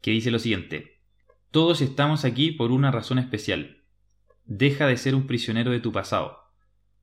que 0.00 0.10
dice 0.10 0.30
lo 0.30 0.38
siguiente. 0.38 1.00
Todos 1.50 1.80
estamos 1.80 2.24
aquí 2.24 2.52
por 2.52 2.70
una 2.72 2.90
razón 2.90 3.18
especial. 3.18 3.84
Deja 4.44 4.86
de 4.86 4.96
ser 4.96 5.14
un 5.14 5.26
prisionero 5.26 5.70
de 5.70 5.80
tu 5.80 5.92
pasado. 5.92 6.38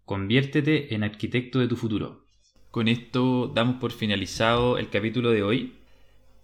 Conviértete 0.06 0.94
en 0.94 1.04
arquitecto 1.04 1.60
de 1.60 1.68
tu 1.68 1.76
futuro. 1.76 2.28
Con 2.70 2.88
esto 2.88 3.48
damos 3.48 3.78
por 3.78 3.92
finalizado 3.92 4.78
el 4.78 4.90
capítulo 4.90 5.32
de 5.32 5.44
hoy. 5.44 5.80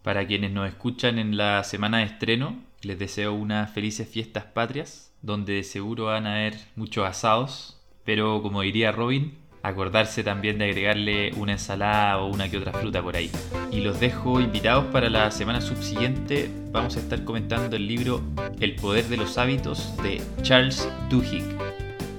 Para 0.03 0.25
quienes 0.25 0.51
nos 0.51 0.67
escuchan 0.67 1.19
en 1.19 1.37
la 1.37 1.63
semana 1.63 1.99
de 1.99 2.05
estreno, 2.05 2.63
les 2.81 2.97
deseo 2.97 3.33
unas 3.33 3.71
felices 3.71 4.07
fiestas 4.07 4.45
patrias, 4.45 5.11
donde 5.21 5.63
seguro 5.63 6.05
van 6.05 6.27
a 6.27 6.33
haber 6.33 6.55
muchos 6.75 7.05
asados, 7.05 7.77
pero 8.05 8.41
como 8.41 8.61
diría 8.61 8.91
Robin, 8.91 9.37
acordarse 9.63 10.23
también 10.23 10.57
de 10.57 10.65
agregarle 10.65 11.31
una 11.33 11.53
ensalada 11.53 12.19
o 12.19 12.27
una 12.27 12.49
que 12.49 12.57
otra 12.57 12.73
fruta 12.73 13.01
por 13.01 13.15
ahí. 13.15 13.31
Y 13.71 13.79
los 13.81 13.99
dejo 13.99 14.39
invitados 14.39 14.85
para 14.85 15.09
la 15.09 15.31
semana 15.31 15.61
subsiguiente. 15.61 16.51
Vamos 16.71 16.95
a 16.97 16.99
estar 16.99 17.23
comentando 17.23 17.75
el 17.75 17.87
libro 17.87 18.21
El 18.59 18.75
poder 18.75 19.05
de 19.05 19.17
los 19.17 19.37
hábitos 19.37 19.95
de 20.01 20.21
Charles 20.41 20.89
Duhigg. 21.09 21.45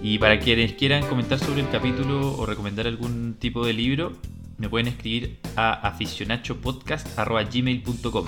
Y 0.03 0.19
para 0.19 0.39
quienes 0.39 0.75
quieran 0.75 1.07
comentar 1.07 1.39
sobre 1.39 1.61
el 1.61 1.71
capítulo 1.71 2.37
o 2.37 2.47
recomendar 2.47 2.87
algún 2.87 3.37
tipo 3.39 3.67
de 3.67 3.75
libro, 3.75 4.15
me 4.57 4.69
pueden 4.69 4.89
escribir 4.89 5.39
a 5.57 5.73
aficionachopodcast.gmail.com. 5.89 8.27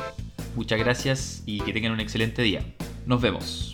Muchas 0.55 0.79
gracias 0.79 1.43
y 1.47 1.61
que 1.61 1.73
tengan 1.73 1.93
un 1.93 2.01
excelente 2.01 2.43
día. 2.43 2.63
Nos 3.07 3.21
vemos. 3.21 3.72